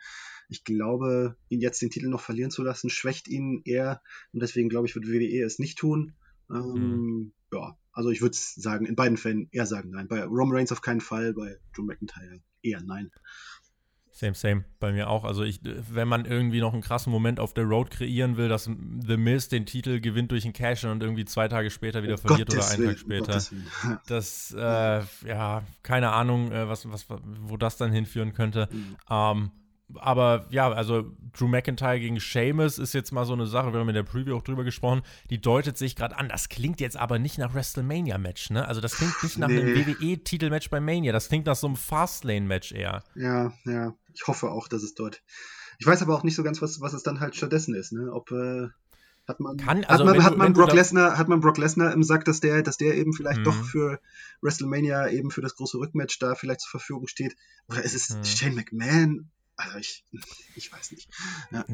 [0.49, 4.01] Ich glaube, ihn jetzt den Titel noch verlieren zu lassen, schwächt ihn eher
[4.33, 6.15] und deswegen glaube ich, wird WWE es nicht tun.
[6.51, 7.33] Ähm, mhm.
[7.53, 10.07] Ja, also ich würde sagen, in beiden Fällen eher sagen nein.
[10.07, 13.11] Bei Roman Reigns auf keinen Fall, bei Drew McIntyre eher nein.
[14.21, 14.65] Same, same.
[14.81, 15.25] Bei mir auch.
[15.25, 18.65] Also ich, wenn man irgendwie noch einen krassen Moment auf der Road kreieren will, dass
[18.65, 22.27] The Miz den Titel gewinnt durch ein Cash und irgendwie zwei Tage später wieder oh
[22.29, 23.43] verliert Gottes oder einen Tag später.
[24.09, 28.69] das, äh, ja, keine Ahnung, äh, was, was, wo das dann hinführen könnte.
[28.71, 28.97] Mhm.
[29.09, 29.51] Ähm,
[29.97, 33.89] aber ja, also Drew McIntyre gegen Sheamus ist jetzt mal so eine Sache, wir haben
[33.89, 36.29] in der Preview auch drüber gesprochen, die deutet sich gerade an.
[36.29, 38.67] Das klingt jetzt aber nicht nach WrestleMania-Match, ne?
[38.67, 39.61] Also das klingt nicht nach nee.
[39.61, 43.05] einem WWE-Titelmatch bei Mania, das klingt nach so einem Fastlane-Match eher.
[43.15, 43.95] Ja, ja.
[44.15, 45.23] Ich hoffe auch, dass es dort.
[45.79, 48.13] Ich weiß aber auch nicht so ganz, was, was es dann halt stattdessen ist, ne?
[48.13, 48.69] Ob äh,
[49.31, 52.03] hat man, Kann, also hat man, hat man Brock Lesnar, hat man Brock Lesnar im
[52.03, 53.45] Sack, dass der, dass der eben vielleicht mhm.
[53.45, 54.01] doch für
[54.43, 57.37] WrestleMania eben für das große Rückmatch da vielleicht zur Verfügung steht.
[57.69, 58.25] Oder ist es mhm.
[58.25, 59.31] Shane McMahon?
[59.61, 60.05] Also ich,
[60.57, 61.09] ich weiß nicht.
[61.51, 61.65] Ja.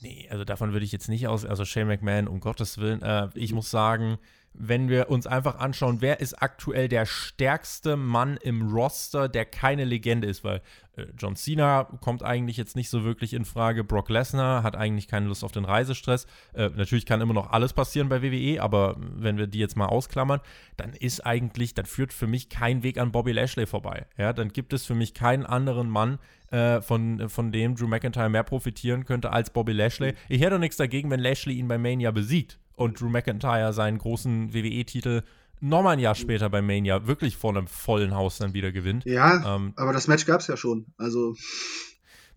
[0.00, 3.02] Nee, also davon würde ich jetzt nicht aus, also Shane McMahon, um Gottes Willen.
[3.02, 4.18] Äh, ich muss sagen,
[4.54, 9.84] wenn wir uns einfach anschauen, wer ist aktuell der stärkste Mann im Roster, der keine
[9.84, 10.60] Legende ist, weil
[10.96, 15.08] äh, John Cena kommt eigentlich jetzt nicht so wirklich in Frage, Brock Lesnar hat eigentlich
[15.08, 16.26] keine Lust auf den Reisestress.
[16.52, 19.86] Äh, natürlich kann immer noch alles passieren bei WWE, aber wenn wir die jetzt mal
[19.86, 20.40] ausklammern,
[20.76, 24.06] dann ist eigentlich, dann führt für mich kein Weg an Bobby Lashley vorbei.
[24.18, 26.18] Ja, dann gibt es für mich keinen anderen Mann,
[26.52, 30.14] äh, von, von dem Drew McIntyre mehr profitieren könnte als Bobby Lashley.
[30.28, 33.98] Ich hätte doch nichts dagegen, wenn Lashley ihn bei Mania besiegt und Drew McIntyre seinen
[33.98, 35.22] großen WWE-Titel
[35.60, 39.04] nochmal ein Jahr später bei Mania wirklich vor einem vollen Haus dann wieder gewinnt.
[39.04, 40.86] Ja, ähm, aber das Match gab es ja schon.
[40.98, 41.36] Also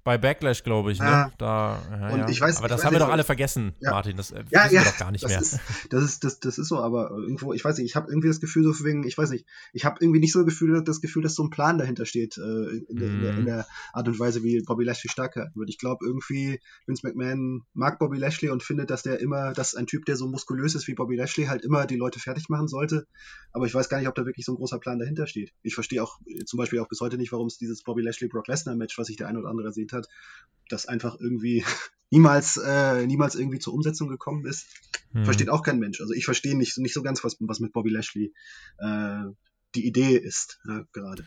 [0.06, 1.06] bei Backlash, glaube ich, ne?
[1.06, 1.32] Ja.
[1.40, 3.90] Da, ja, und ich weiß, aber das haben wir doch alle vergessen, ja.
[3.90, 4.16] Martin.
[4.16, 5.42] Das äh, ja, ja, wir doch gar nicht das mehr.
[5.42, 8.28] Ist, das, ist, das, das ist so, aber irgendwo, ich weiß nicht, ich habe irgendwie
[8.28, 11.02] das Gefühl, so wegen, ich weiß nicht, ich habe irgendwie nicht so das Gefühl, das
[11.02, 13.16] Gefühl, dass so ein Plan dahinter steht, äh, in, der, mm.
[13.16, 13.46] in, der, in, mhm.
[13.46, 15.70] der, Art und Weise, wie Bobby Lashley stark wird.
[15.70, 19.88] Ich glaube, irgendwie, Vince McMahon mag Bobby Lashley und findet, dass der immer, dass ein
[19.88, 23.08] Typ, der so muskulös ist wie Bobby Lashley, halt immer die Leute fertig machen sollte.
[23.54, 25.52] Aber ich weiß gar nicht, ob da wirklich so ein großer Plan dahinter steht.
[25.64, 28.98] Ich verstehe auch zum Beispiel auch bis heute nicht, warum es dieses Bobby Lashley-Brock Lesnar-Match,
[29.00, 30.08] was sich der ein oder andere ersehen hat,
[30.70, 31.64] das einfach irgendwie
[32.12, 34.68] niemals, äh, niemals irgendwie zur Umsetzung gekommen ist.
[35.12, 35.26] Hm.
[35.26, 36.02] Versteht auch kein Mensch.
[36.02, 38.34] Also ich verstehe nicht, nicht so ganz, was, was mit Bobby Lashley
[38.78, 39.24] äh,
[39.76, 41.26] die Idee ist, ja, gerade.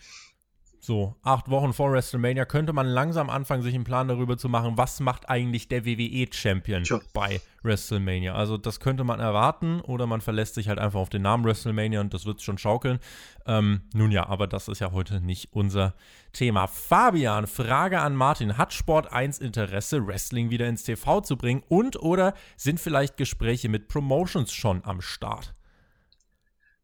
[0.80, 4.76] So, acht Wochen vor WrestleMania könnte man langsam anfangen, sich einen Plan darüber zu machen,
[4.76, 7.02] was macht eigentlich der WWE-Champion sure.
[7.12, 8.34] bei WrestleMania.
[8.34, 12.00] Also das könnte man erwarten oder man verlässt sich halt einfach auf den Namen WrestleMania
[12.00, 13.00] und das wird schon schaukeln.
[13.44, 15.94] Ähm, nun ja, aber das ist ja heute nicht unser
[16.32, 16.68] Thema.
[16.68, 18.56] Fabian, Frage an Martin.
[18.56, 23.68] Hat Sport 1 Interesse, Wrestling wieder ins TV zu bringen und oder sind vielleicht Gespräche
[23.68, 25.54] mit Promotions schon am Start?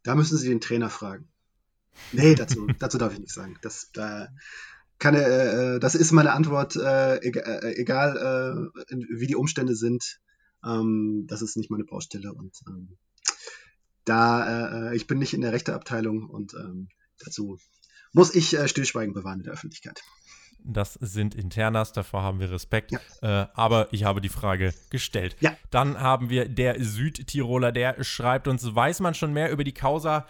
[0.03, 1.29] Da müssen Sie den Trainer fragen.
[2.13, 3.57] Nee, dazu, dazu darf ich nicht sagen.
[3.63, 4.29] Das, da
[4.99, 10.21] kann, äh, das ist meine Antwort, äh, egal, äh, egal äh, wie die Umstände sind.
[10.65, 12.97] Ähm, das ist nicht meine Baustelle und ähm,
[14.05, 16.89] da äh, ich bin nicht in der Rechteabteilung und ähm,
[17.19, 17.59] dazu
[18.13, 20.03] muss ich äh, Stillschweigen bewahren in der Öffentlichkeit.
[20.67, 22.93] Das sind Internas, davor haben wir Respekt.
[22.93, 23.43] Ja.
[23.43, 25.37] Äh, aber ich habe die Frage gestellt.
[25.41, 25.55] Ja.
[25.71, 30.27] Dann haben wir der Südtiroler, der schreibt uns, weiß man schon mehr über die Causa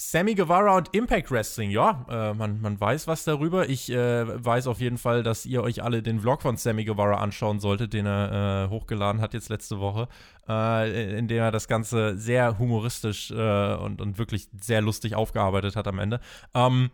[0.00, 3.68] Sammy Guevara und Impact Wrestling, ja, äh, man, man weiß was darüber.
[3.68, 7.16] Ich äh, weiß auf jeden Fall, dass ihr euch alle den Vlog von Sammy Guevara
[7.16, 10.06] anschauen solltet, den er äh, hochgeladen hat jetzt letzte Woche,
[10.48, 15.74] äh, in dem er das Ganze sehr humoristisch äh, und, und wirklich sehr lustig aufgearbeitet
[15.74, 16.20] hat am Ende.
[16.54, 16.90] Ähm,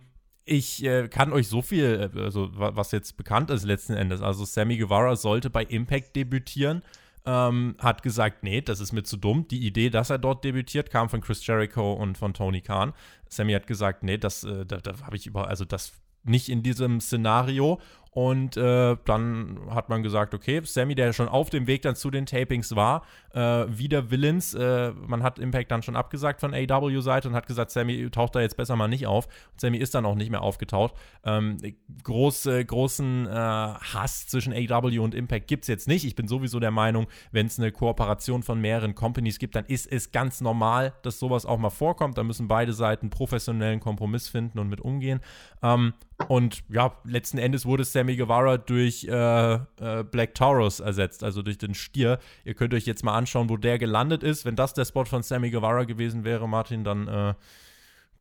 [0.47, 4.23] ich äh, kann euch so viel, also was jetzt bekannt ist letzten Endes.
[4.23, 6.83] Also Sammy Guevara sollte bei Impact debütieren
[7.27, 9.49] ähm, hat gesagt, nee, das ist mir zu dumm.
[9.49, 12.93] Die Idee, dass er dort debütiert, kam von Chris Jericho und von Tony Khan.
[13.29, 15.93] Sammy hat gesagt, nee, das, äh, da, da habe ich über, also das
[16.25, 17.81] nicht in diesem Szenario.
[18.15, 22.13] Und äh, dann hat man gesagt, okay, Sammy, der schon auf dem Weg dann zu
[22.13, 23.03] den Tapings war,
[23.33, 24.55] äh, wieder Willens.
[24.55, 28.41] Äh, man hat Impact dann schon abgesagt von AW-Seite und hat gesagt, Sammy taucht da
[28.41, 29.27] jetzt besser mal nicht auf.
[29.27, 30.95] Und Sammy ist dann auch nicht mehr aufgetaucht.
[31.25, 31.57] Ähm,
[32.05, 36.05] groß, großen äh, Hass zwischen AW und Impact gibt es jetzt nicht.
[36.05, 39.91] Ich bin sowieso der Meinung, wenn es eine Kooperation von mehreren Companies gibt, dann ist
[39.91, 42.17] es ganz normal, dass sowas auch mal vorkommt.
[42.17, 45.19] Da müssen beide Seiten professionellen Kompromiss finden und mit umgehen.
[45.65, 45.95] Ähm,
[46.29, 51.59] und ja, letzten Endes wurde Sammy Guevara durch äh, äh, Black Taurus ersetzt, also durch
[51.59, 52.19] den Stier.
[52.45, 54.45] Ihr könnt euch jetzt mal anschauen, wo der gelandet ist.
[54.45, 57.35] Wenn das der Spot von Sammy Guevara gewesen wäre, Martin, dann äh,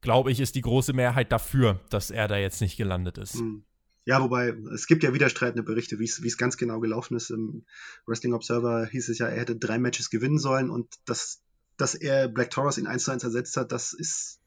[0.01, 3.35] glaube ich, ist die große Mehrheit dafür, dass er da jetzt nicht gelandet ist.
[3.35, 3.63] Hm.
[4.05, 7.29] Ja, wobei, es gibt ja widerstreitende Berichte, wie es ganz genau gelaufen ist.
[7.29, 7.63] Im
[8.05, 11.41] Wrestling Observer hieß es ja, er hätte drei Matches gewinnen sollen und dass,
[11.77, 14.41] dass er Black Taurus in 1 zu 1 ersetzt hat, das ist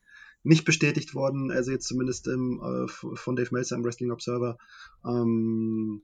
[0.47, 4.59] nicht bestätigt worden, also jetzt zumindest im, äh, von Dave Meltzer im Wrestling Observer.
[5.05, 6.03] Ähm,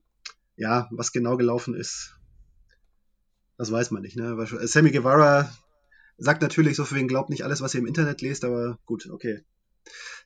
[0.56, 2.18] ja, was genau gelaufen ist,
[3.56, 4.16] das weiß man nicht.
[4.16, 4.36] Ne?
[4.62, 5.50] Sammy Guevara
[6.18, 9.08] sagt natürlich so für wen glaubt nicht alles, was ihr im Internet lest, aber gut,
[9.10, 9.42] okay.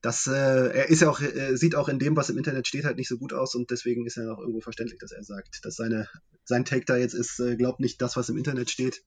[0.03, 2.85] Das, äh, er ist ja auch, äh, sieht auch in dem, was im Internet steht,
[2.85, 5.61] halt nicht so gut aus und deswegen ist er auch irgendwo verständlich, dass er sagt,
[5.63, 6.09] dass seine,
[6.45, 9.03] sein Take da jetzt ist, äh, glaubt nicht das, was im Internet steht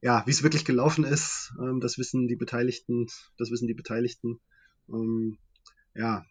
[0.00, 3.06] ja, wie es wirklich gelaufen ist, ähm, das wissen die Beteiligten,
[3.38, 4.40] das wissen die Beteiligten.
[4.88, 5.38] Ähm,
[5.94, 6.24] ja,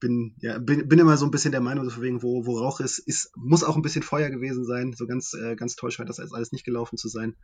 [0.00, 2.80] bin, ja, bin, bin immer so ein bisschen der Meinung, so wegen, wo, wo Rauch
[2.80, 4.94] ist, ist, muss auch ein bisschen Feuer gewesen sein.
[4.96, 7.36] So ganz, äh, ganz toll scheint das alles nicht gelaufen zu sein.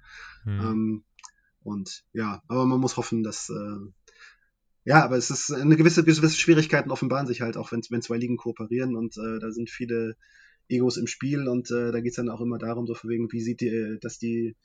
[0.45, 0.61] Mhm.
[0.61, 1.05] Ähm,
[1.63, 3.93] und ja, aber man muss hoffen, dass äh,
[4.85, 8.19] ja, aber es ist eine gewisse, gewisse Schwierigkeiten offenbaren sich halt auch, wenn, wenn zwei
[8.19, 10.17] Ligen kooperieren und äh, da sind viele
[10.69, 13.41] Egos im Spiel und äh, da geht's dann auch immer darum, so von wegen, wie
[13.41, 14.57] sieht die, dass die,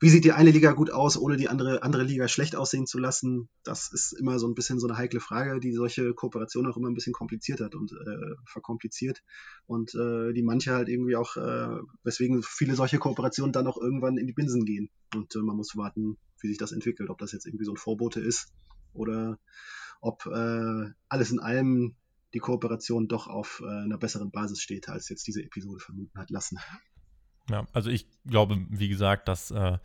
[0.00, 2.98] wie sieht die eine Liga gut aus, ohne die andere, andere Liga schlecht aussehen zu
[2.98, 3.48] lassen.
[3.64, 6.88] Das ist immer so ein bisschen so eine heikle Frage, die solche Kooperationen auch immer
[6.88, 9.22] ein bisschen kompliziert hat und äh, verkompliziert.
[9.66, 14.18] Und äh, die manche halt irgendwie auch, äh, weswegen viele solche Kooperationen dann auch irgendwann
[14.18, 14.90] in die Binsen gehen.
[15.14, 17.78] Und äh, man muss warten, wie sich das entwickelt, ob das jetzt irgendwie so ein
[17.78, 18.52] Vorbote ist
[18.92, 19.38] oder
[20.00, 21.96] ob äh, alles in allem
[22.34, 26.30] die Kooperation doch auf äh, einer besseren Basis steht, als jetzt diese Episode vermuten hat
[26.30, 26.58] lassen.
[27.50, 29.78] Ja, also ich glaube, wie gesagt, dass äh,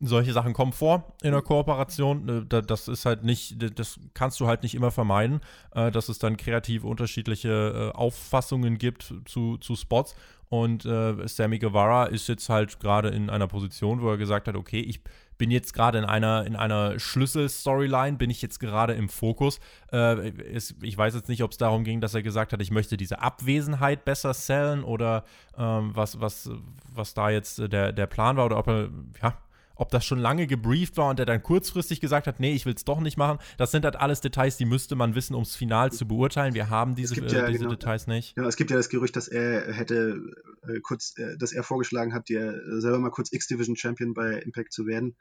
[0.00, 2.46] solche Sachen kommen vor in der Kooperation.
[2.50, 5.40] Äh, das ist halt nicht, das kannst du halt nicht immer vermeiden,
[5.74, 10.14] äh, dass es dann kreativ unterschiedliche äh, Auffassungen gibt zu, zu Spots.
[10.48, 14.80] Und Sammy Guevara ist jetzt halt gerade in einer Position, wo er gesagt hat, okay,
[14.80, 15.00] ich
[15.40, 19.58] bin jetzt gerade in einer, in einer Schlüssel-Storyline, bin ich jetzt gerade im Fokus.
[19.90, 22.70] Äh, ist, ich weiß jetzt nicht, ob es darum ging, dass er gesagt hat, ich
[22.70, 25.24] möchte diese Abwesenheit besser sellen oder
[25.56, 26.50] ähm, was, was,
[26.92, 28.90] was da jetzt der, der Plan war oder ob er,
[29.22, 29.38] ja,
[29.80, 32.74] ob das schon lange gebrieft war und er dann kurzfristig gesagt hat, nee, ich will
[32.74, 33.38] es doch nicht machen.
[33.56, 36.52] Das sind halt alles Details, die müsste man wissen, um es final zu beurteilen.
[36.52, 38.34] Wir haben diese, ja, äh, diese genau, Details nicht.
[38.34, 40.20] Genau, es gibt ja das Gerücht, dass er hätte
[40.68, 44.74] äh, kurz, äh, dass er vorgeschlagen hat, dir selber mal kurz X-Division Champion bei Impact
[44.74, 45.16] zu werden.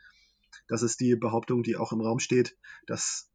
[0.67, 2.57] Das ist die Behauptung, die auch im Raum steht.
[2.85, 3.29] Das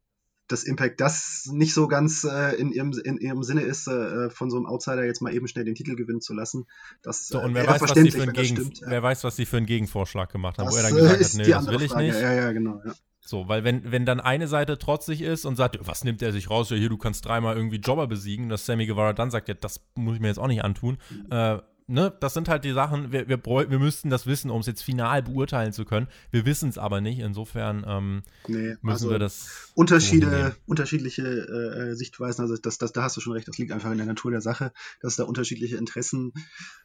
[0.47, 4.49] dass Impact das nicht so ganz äh, in, ihrem, in ihrem Sinne ist, äh, von
[4.49, 6.67] so einem Outsider jetzt mal eben schnell den Titel gewinnen zu lassen.
[7.01, 9.45] Das so, und wer, weiß, was sie für einen Gegen, stimmt, wer weiß, was sie
[9.45, 11.91] für einen Gegenvorschlag gemacht haben, das, wo er dann gesagt hat, nee, das will ich
[11.91, 12.07] Frage.
[12.07, 12.19] nicht.
[12.19, 12.81] Ja, ja, genau.
[12.85, 12.93] Ja.
[13.27, 16.51] So, weil wenn, wenn dann eine Seite trotzig ist und sagt, was nimmt er sich
[16.51, 16.69] raus?
[16.69, 19.81] Ja, hier, du kannst dreimal irgendwie Jobber besiegen, dass Sammy Guevara dann sagt, ja, das
[19.95, 20.99] muss ich mir jetzt auch nicht antun.
[21.09, 21.31] Mhm.
[21.31, 24.67] Äh, ne, das sind halt die Sachen, wir, wir, wir müssten das wissen, um es
[24.67, 26.07] jetzt final beurteilen zu können.
[26.31, 29.71] Wir wissen es aber nicht, insofern ähm, nee, müssen also wir das.
[29.75, 33.71] Unterschiede, unterschiedliche äh, äh, Sichtweisen, also das, das, da hast du schon recht, das liegt
[33.71, 34.71] einfach in der Natur der Sache,
[35.01, 36.33] dass da unterschiedliche Interessen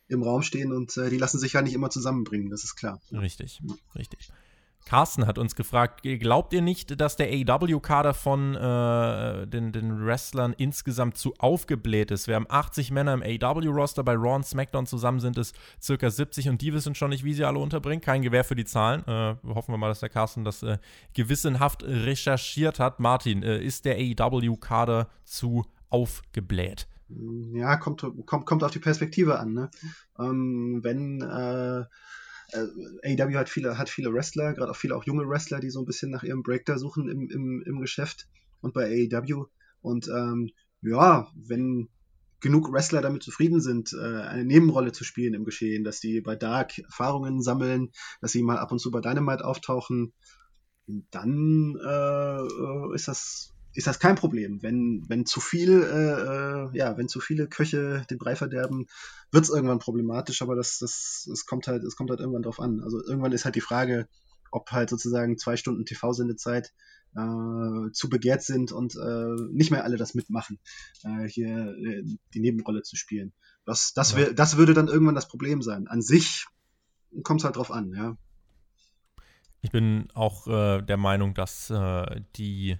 [0.09, 3.01] im Raum stehen und äh, die lassen sich ja nicht immer zusammenbringen, das ist klar.
[3.13, 3.63] Richtig,
[3.95, 4.31] richtig.
[4.87, 10.53] Carsten hat uns gefragt, glaubt ihr nicht, dass der AEW-Kader von äh, den, den Wrestlern
[10.57, 12.27] insgesamt zu aufgebläht ist?
[12.27, 16.49] Wir haben 80 Männer im AEW-Roster, bei Raw und SmackDown zusammen sind es circa 70
[16.49, 18.01] und die wissen schon nicht, wie sie alle unterbringen.
[18.01, 19.03] Kein Gewehr für die Zahlen.
[19.07, 20.79] Äh, hoffen wir mal, dass der Carsten das äh,
[21.15, 23.01] gewissenhaft recherchiert hat.
[23.01, 26.89] Martin, äh, ist der AEW-Kader zu aufgebläht?
[27.53, 29.53] Ja, kommt, kommt, kommt auf die Perspektive an.
[29.53, 29.71] Ne?
[30.19, 31.21] Ähm, wenn
[32.53, 35.71] äh, äh, AEW hat viele, hat viele Wrestler, gerade auch viele auch junge Wrestler, die
[35.71, 38.29] so ein bisschen nach ihrem Break da suchen im, im, im Geschäft
[38.61, 39.47] und bei AEW.
[39.81, 40.51] Und ähm,
[40.83, 41.89] ja, wenn
[42.41, 46.37] genug Wrestler damit zufrieden sind, äh, eine Nebenrolle zu spielen im Geschehen, dass die bei
[46.37, 47.91] Dark Erfahrungen sammeln,
[48.21, 50.13] dass sie mal ab und zu bei Dynamite auftauchen,
[51.11, 54.63] dann äh, ist das ist das kein Problem.
[54.63, 58.87] Wenn, wenn zu viel, äh, äh, ja, wenn zu viele Köche den Brei verderben,
[59.31, 62.61] wird es irgendwann problematisch, aber das, das, es kommt halt, es kommt halt irgendwann drauf
[62.61, 62.81] an.
[62.83, 64.09] Also irgendwann ist halt die Frage,
[64.51, 66.73] ob halt sozusagen zwei Stunden TV-Sendezeit
[67.15, 70.59] äh, zu begehrt sind und äh, nicht mehr alle das mitmachen,
[71.05, 72.03] äh, hier äh,
[72.35, 73.33] die Nebenrolle zu spielen.
[73.65, 74.33] Das, das, ja.
[74.33, 75.87] das würde dann irgendwann das Problem sein.
[75.87, 76.47] An sich
[77.23, 78.17] kommt es halt drauf an, ja.
[79.63, 81.71] Ich bin auch der Meinung, dass
[82.37, 82.79] die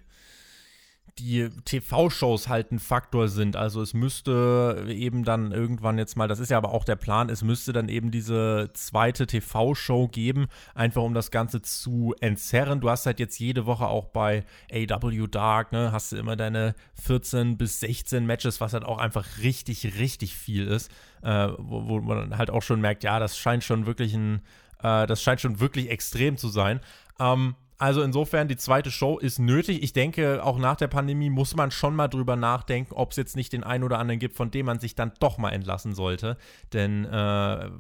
[1.19, 3.57] die TV-Shows halt ein Faktor sind.
[3.57, 7.29] Also es müsste eben dann irgendwann jetzt mal, das ist ja aber auch der Plan,
[7.29, 12.81] es müsste dann eben diese zweite TV-Show geben, einfach um das Ganze zu entzerren.
[12.81, 16.75] Du hast halt jetzt jede Woche auch bei AW Dark, ne, hast du immer deine
[16.95, 20.91] 14 bis 16 Matches, was halt auch einfach richtig, richtig viel ist,
[21.23, 24.43] äh, wo, wo man halt auch schon merkt, ja, das scheint schon wirklich ein,
[24.83, 26.81] äh, das scheint schon wirklich extrem zu sein.
[27.19, 29.83] Ähm, also insofern, die zweite Show ist nötig.
[29.83, 33.37] Ich denke, auch nach der Pandemie muss man schon mal drüber nachdenken, ob es jetzt
[33.37, 36.37] nicht den einen oder anderen gibt, von dem man sich dann doch mal entlassen sollte.
[36.75, 37.71] Denn äh,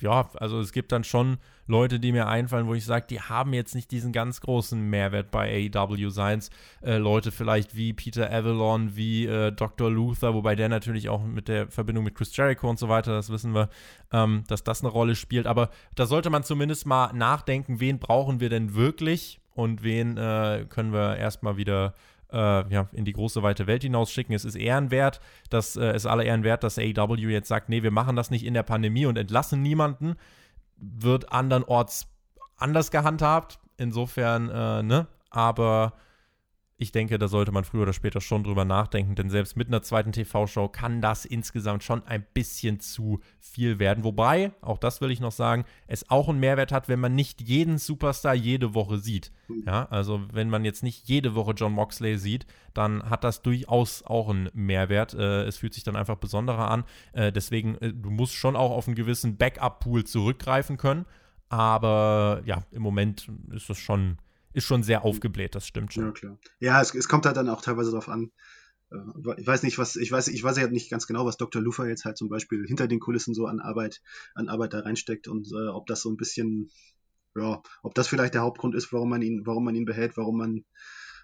[0.00, 1.36] ja, also es gibt dann schon
[1.66, 5.30] Leute, die mir einfallen, wo ich sage, die haben jetzt nicht diesen ganz großen Mehrwert
[5.30, 6.48] bei AEW Science.
[6.80, 9.90] Äh, Leute vielleicht wie Peter Avalon, wie äh, Dr.
[9.90, 13.28] Luther, wobei der natürlich auch mit der Verbindung mit Chris Jericho und so weiter, das
[13.28, 13.68] wissen wir,
[14.10, 15.46] ähm, dass das eine Rolle spielt.
[15.46, 19.40] Aber da sollte man zumindest mal nachdenken, wen brauchen wir denn wirklich?
[19.60, 21.92] Und wen äh, können wir erstmal wieder
[22.32, 24.34] äh, ja, in die große weite Welt hinausschicken.
[24.34, 28.16] Es ist ehrenwert, dass äh, es alle ehrenwert, dass AEW jetzt sagt, nee, wir machen
[28.16, 30.14] das nicht in der Pandemie und entlassen niemanden.
[30.78, 32.08] Wird andernorts
[32.56, 33.58] anders gehandhabt.
[33.76, 35.06] Insofern, äh, ne?
[35.28, 35.92] Aber
[36.80, 39.82] ich denke, da sollte man früher oder später schon drüber nachdenken, denn selbst mit einer
[39.82, 44.02] zweiten TV-Show kann das insgesamt schon ein bisschen zu viel werden.
[44.02, 47.42] Wobei, auch das will ich noch sagen, es auch einen Mehrwert hat, wenn man nicht
[47.42, 49.30] jeden Superstar jede Woche sieht.
[49.66, 54.02] Ja, also wenn man jetzt nicht jede Woche John Moxley sieht, dann hat das durchaus
[54.02, 55.12] auch einen Mehrwert.
[55.12, 56.84] Äh, es fühlt sich dann einfach besonderer an.
[57.12, 61.04] Äh, deswegen, äh, du musst schon auch auf einen gewissen Backup-Pool zurückgreifen können.
[61.50, 64.16] Aber ja, im Moment ist das schon
[64.52, 66.06] ist schon sehr aufgebläht, das stimmt schon.
[66.06, 66.38] Ja, klar.
[66.58, 68.32] Ja, es, es kommt halt dann auch teilweise darauf an.
[68.90, 68.96] Äh,
[69.38, 71.62] ich weiß nicht, was, ich weiß, ich weiß ja nicht ganz genau, was Dr.
[71.62, 74.02] Lufer jetzt halt zum Beispiel hinter den Kulissen so an Arbeit,
[74.34, 76.70] an Arbeit da reinsteckt und äh, ob das so ein bisschen,
[77.36, 80.38] ja, ob das vielleicht der Hauptgrund ist, warum man ihn, warum man ihn behält, warum
[80.38, 80.64] man,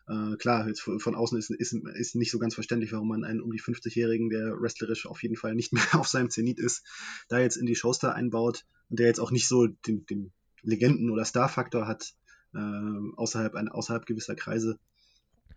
[0.08, 3.40] äh, klar, jetzt von, außen ist, ist, ist nicht so ganz verständlich, warum man einen
[3.40, 6.84] um die 50-Jährigen, der wrestlerisch auf jeden Fall nicht mehr auf seinem Zenit ist,
[7.28, 10.32] da jetzt in die Shows da einbaut und der jetzt auch nicht so den, den
[10.62, 12.14] Legenden- oder Star-Faktor hat,
[13.16, 14.78] außerhalb, ein, außerhalb gewisser Kreise.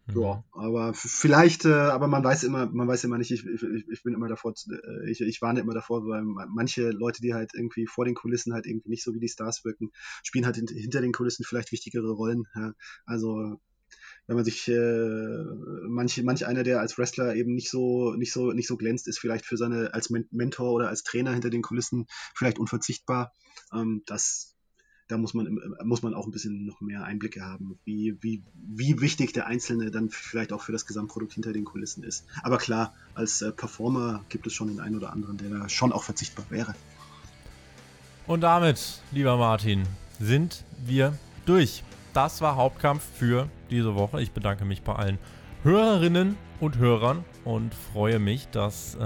[0.08, 0.22] Mhm.
[0.22, 4.04] Ja, aber vielleicht, äh, aber man weiß immer, man weiß immer nicht, ich, ich, ich
[4.04, 7.86] bin immer davor, äh, ich, ich warne immer davor, weil manche Leute, die halt irgendwie
[7.86, 9.92] vor den Kulissen halt irgendwie nicht so wie die Stars wirken,
[10.24, 12.46] spielen halt hinter den Kulissen vielleicht wichtigere Rollen.
[12.56, 12.74] Ja.
[13.06, 13.60] Also
[14.28, 15.44] wenn man sich äh,
[15.88, 19.18] manch, manch einer, der als Wrestler eben nicht so, nicht so, nicht so glänzt, ist
[19.20, 23.34] vielleicht für seine als Mentor oder als Trainer hinter den Kulissen vielleicht unverzichtbar.
[23.74, 24.56] Ähm, das
[25.10, 29.02] da muss man, muss man auch ein bisschen noch mehr Einblicke haben, wie, wie, wie
[29.02, 32.26] wichtig der Einzelne dann vielleicht auch für das Gesamtprodukt hinter den Kulissen ist.
[32.44, 35.92] Aber klar, als äh, Performer gibt es schon den einen oder anderen, der da schon
[35.92, 36.76] auch verzichtbar wäre.
[38.28, 39.84] Und damit, lieber Martin,
[40.20, 41.84] sind wir durch.
[42.14, 44.22] Das war Hauptkampf für diese Woche.
[44.22, 45.18] Ich bedanke mich bei allen
[45.64, 49.00] Hörerinnen und Hörern und freue mich, dass, äh,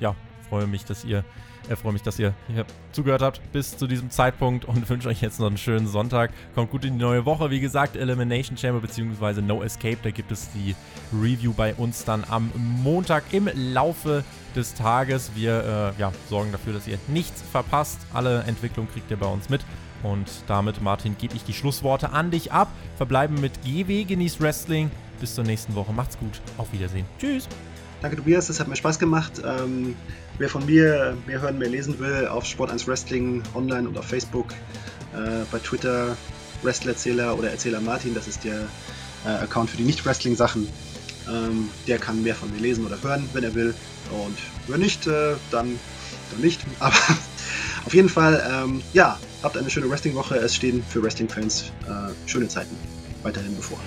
[0.00, 0.16] ja,
[0.48, 1.24] freue mich, dass ihr
[1.70, 5.22] ich freue mich, dass ihr hier zugehört habt bis zu diesem Zeitpunkt und wünsche euch
[5.22, 6.30] jetzt noch einen schönen Sonntag.
[6.54, 7.50] Kommt gut in die neue Woche.
[7.50, 9.42] Wie gesagt, Elimination Chamber bzw.
[9.42, 10.74] No Escape, da gibt es die
[11.12, 15.32] Review bei uns dann am Montag im Laufe des Tages.
[15.34, 17.98] Wir äh, ja, sorgen dafür, dass ihr nichts verpasst.
[18.12, 19.62] Alle Entwicklungen kriegt ihr bei uns mit.
[20.02, 22.68] Und damit, Martin, gebe ich die Schlussworte an dich ab.
[22.96, 24.90] Verbleiben mit GW, genießt Wrestling.
[25.20, 25.92] Bis zur nächsten Woche.
[25.92, 26.40] Macht's gut.
[26.58, 27.06] Auf Wiedersehen.
[27.18, 27.48] Tschüss.
[28.02, 28.48] Danke, Tobias.
[28.48, 29.40] Das hat mir Spaß gemacht.
[29.44, 29.94] Ähm,
[30.38, 34.52] wer von mir mehr hören, mehr lesen will, auf Sport1 Wrestling online und auf Facebook,
[35.14, 36.16] äh, bei Twitter
[36.62, 38.66] Wrestlerzähler oder Erzähler Martin, das ist der
[39.24, 40.68] äh, Account für die Nicht-Wrestling-Sachen.
[41.28, 43.72] Ähm, der kann mehr von mir lesen oder hören, wenn er will.
[44.10, 44.36] Und
[44.66, 45.78] wenn nicht, äh, dann,
[46.32, 46.60] dann nicht.
[46.80, 46.96] Aber
[47.86, 50.34] auf jeden Fall, ähm, ja, habt eine schöne Wrestling-Woche.
[50.38, 52.76] Es stehen für Wrestling-Fans äh, schöne Zeiten
[53.22, 53.78] weiterhin bevor.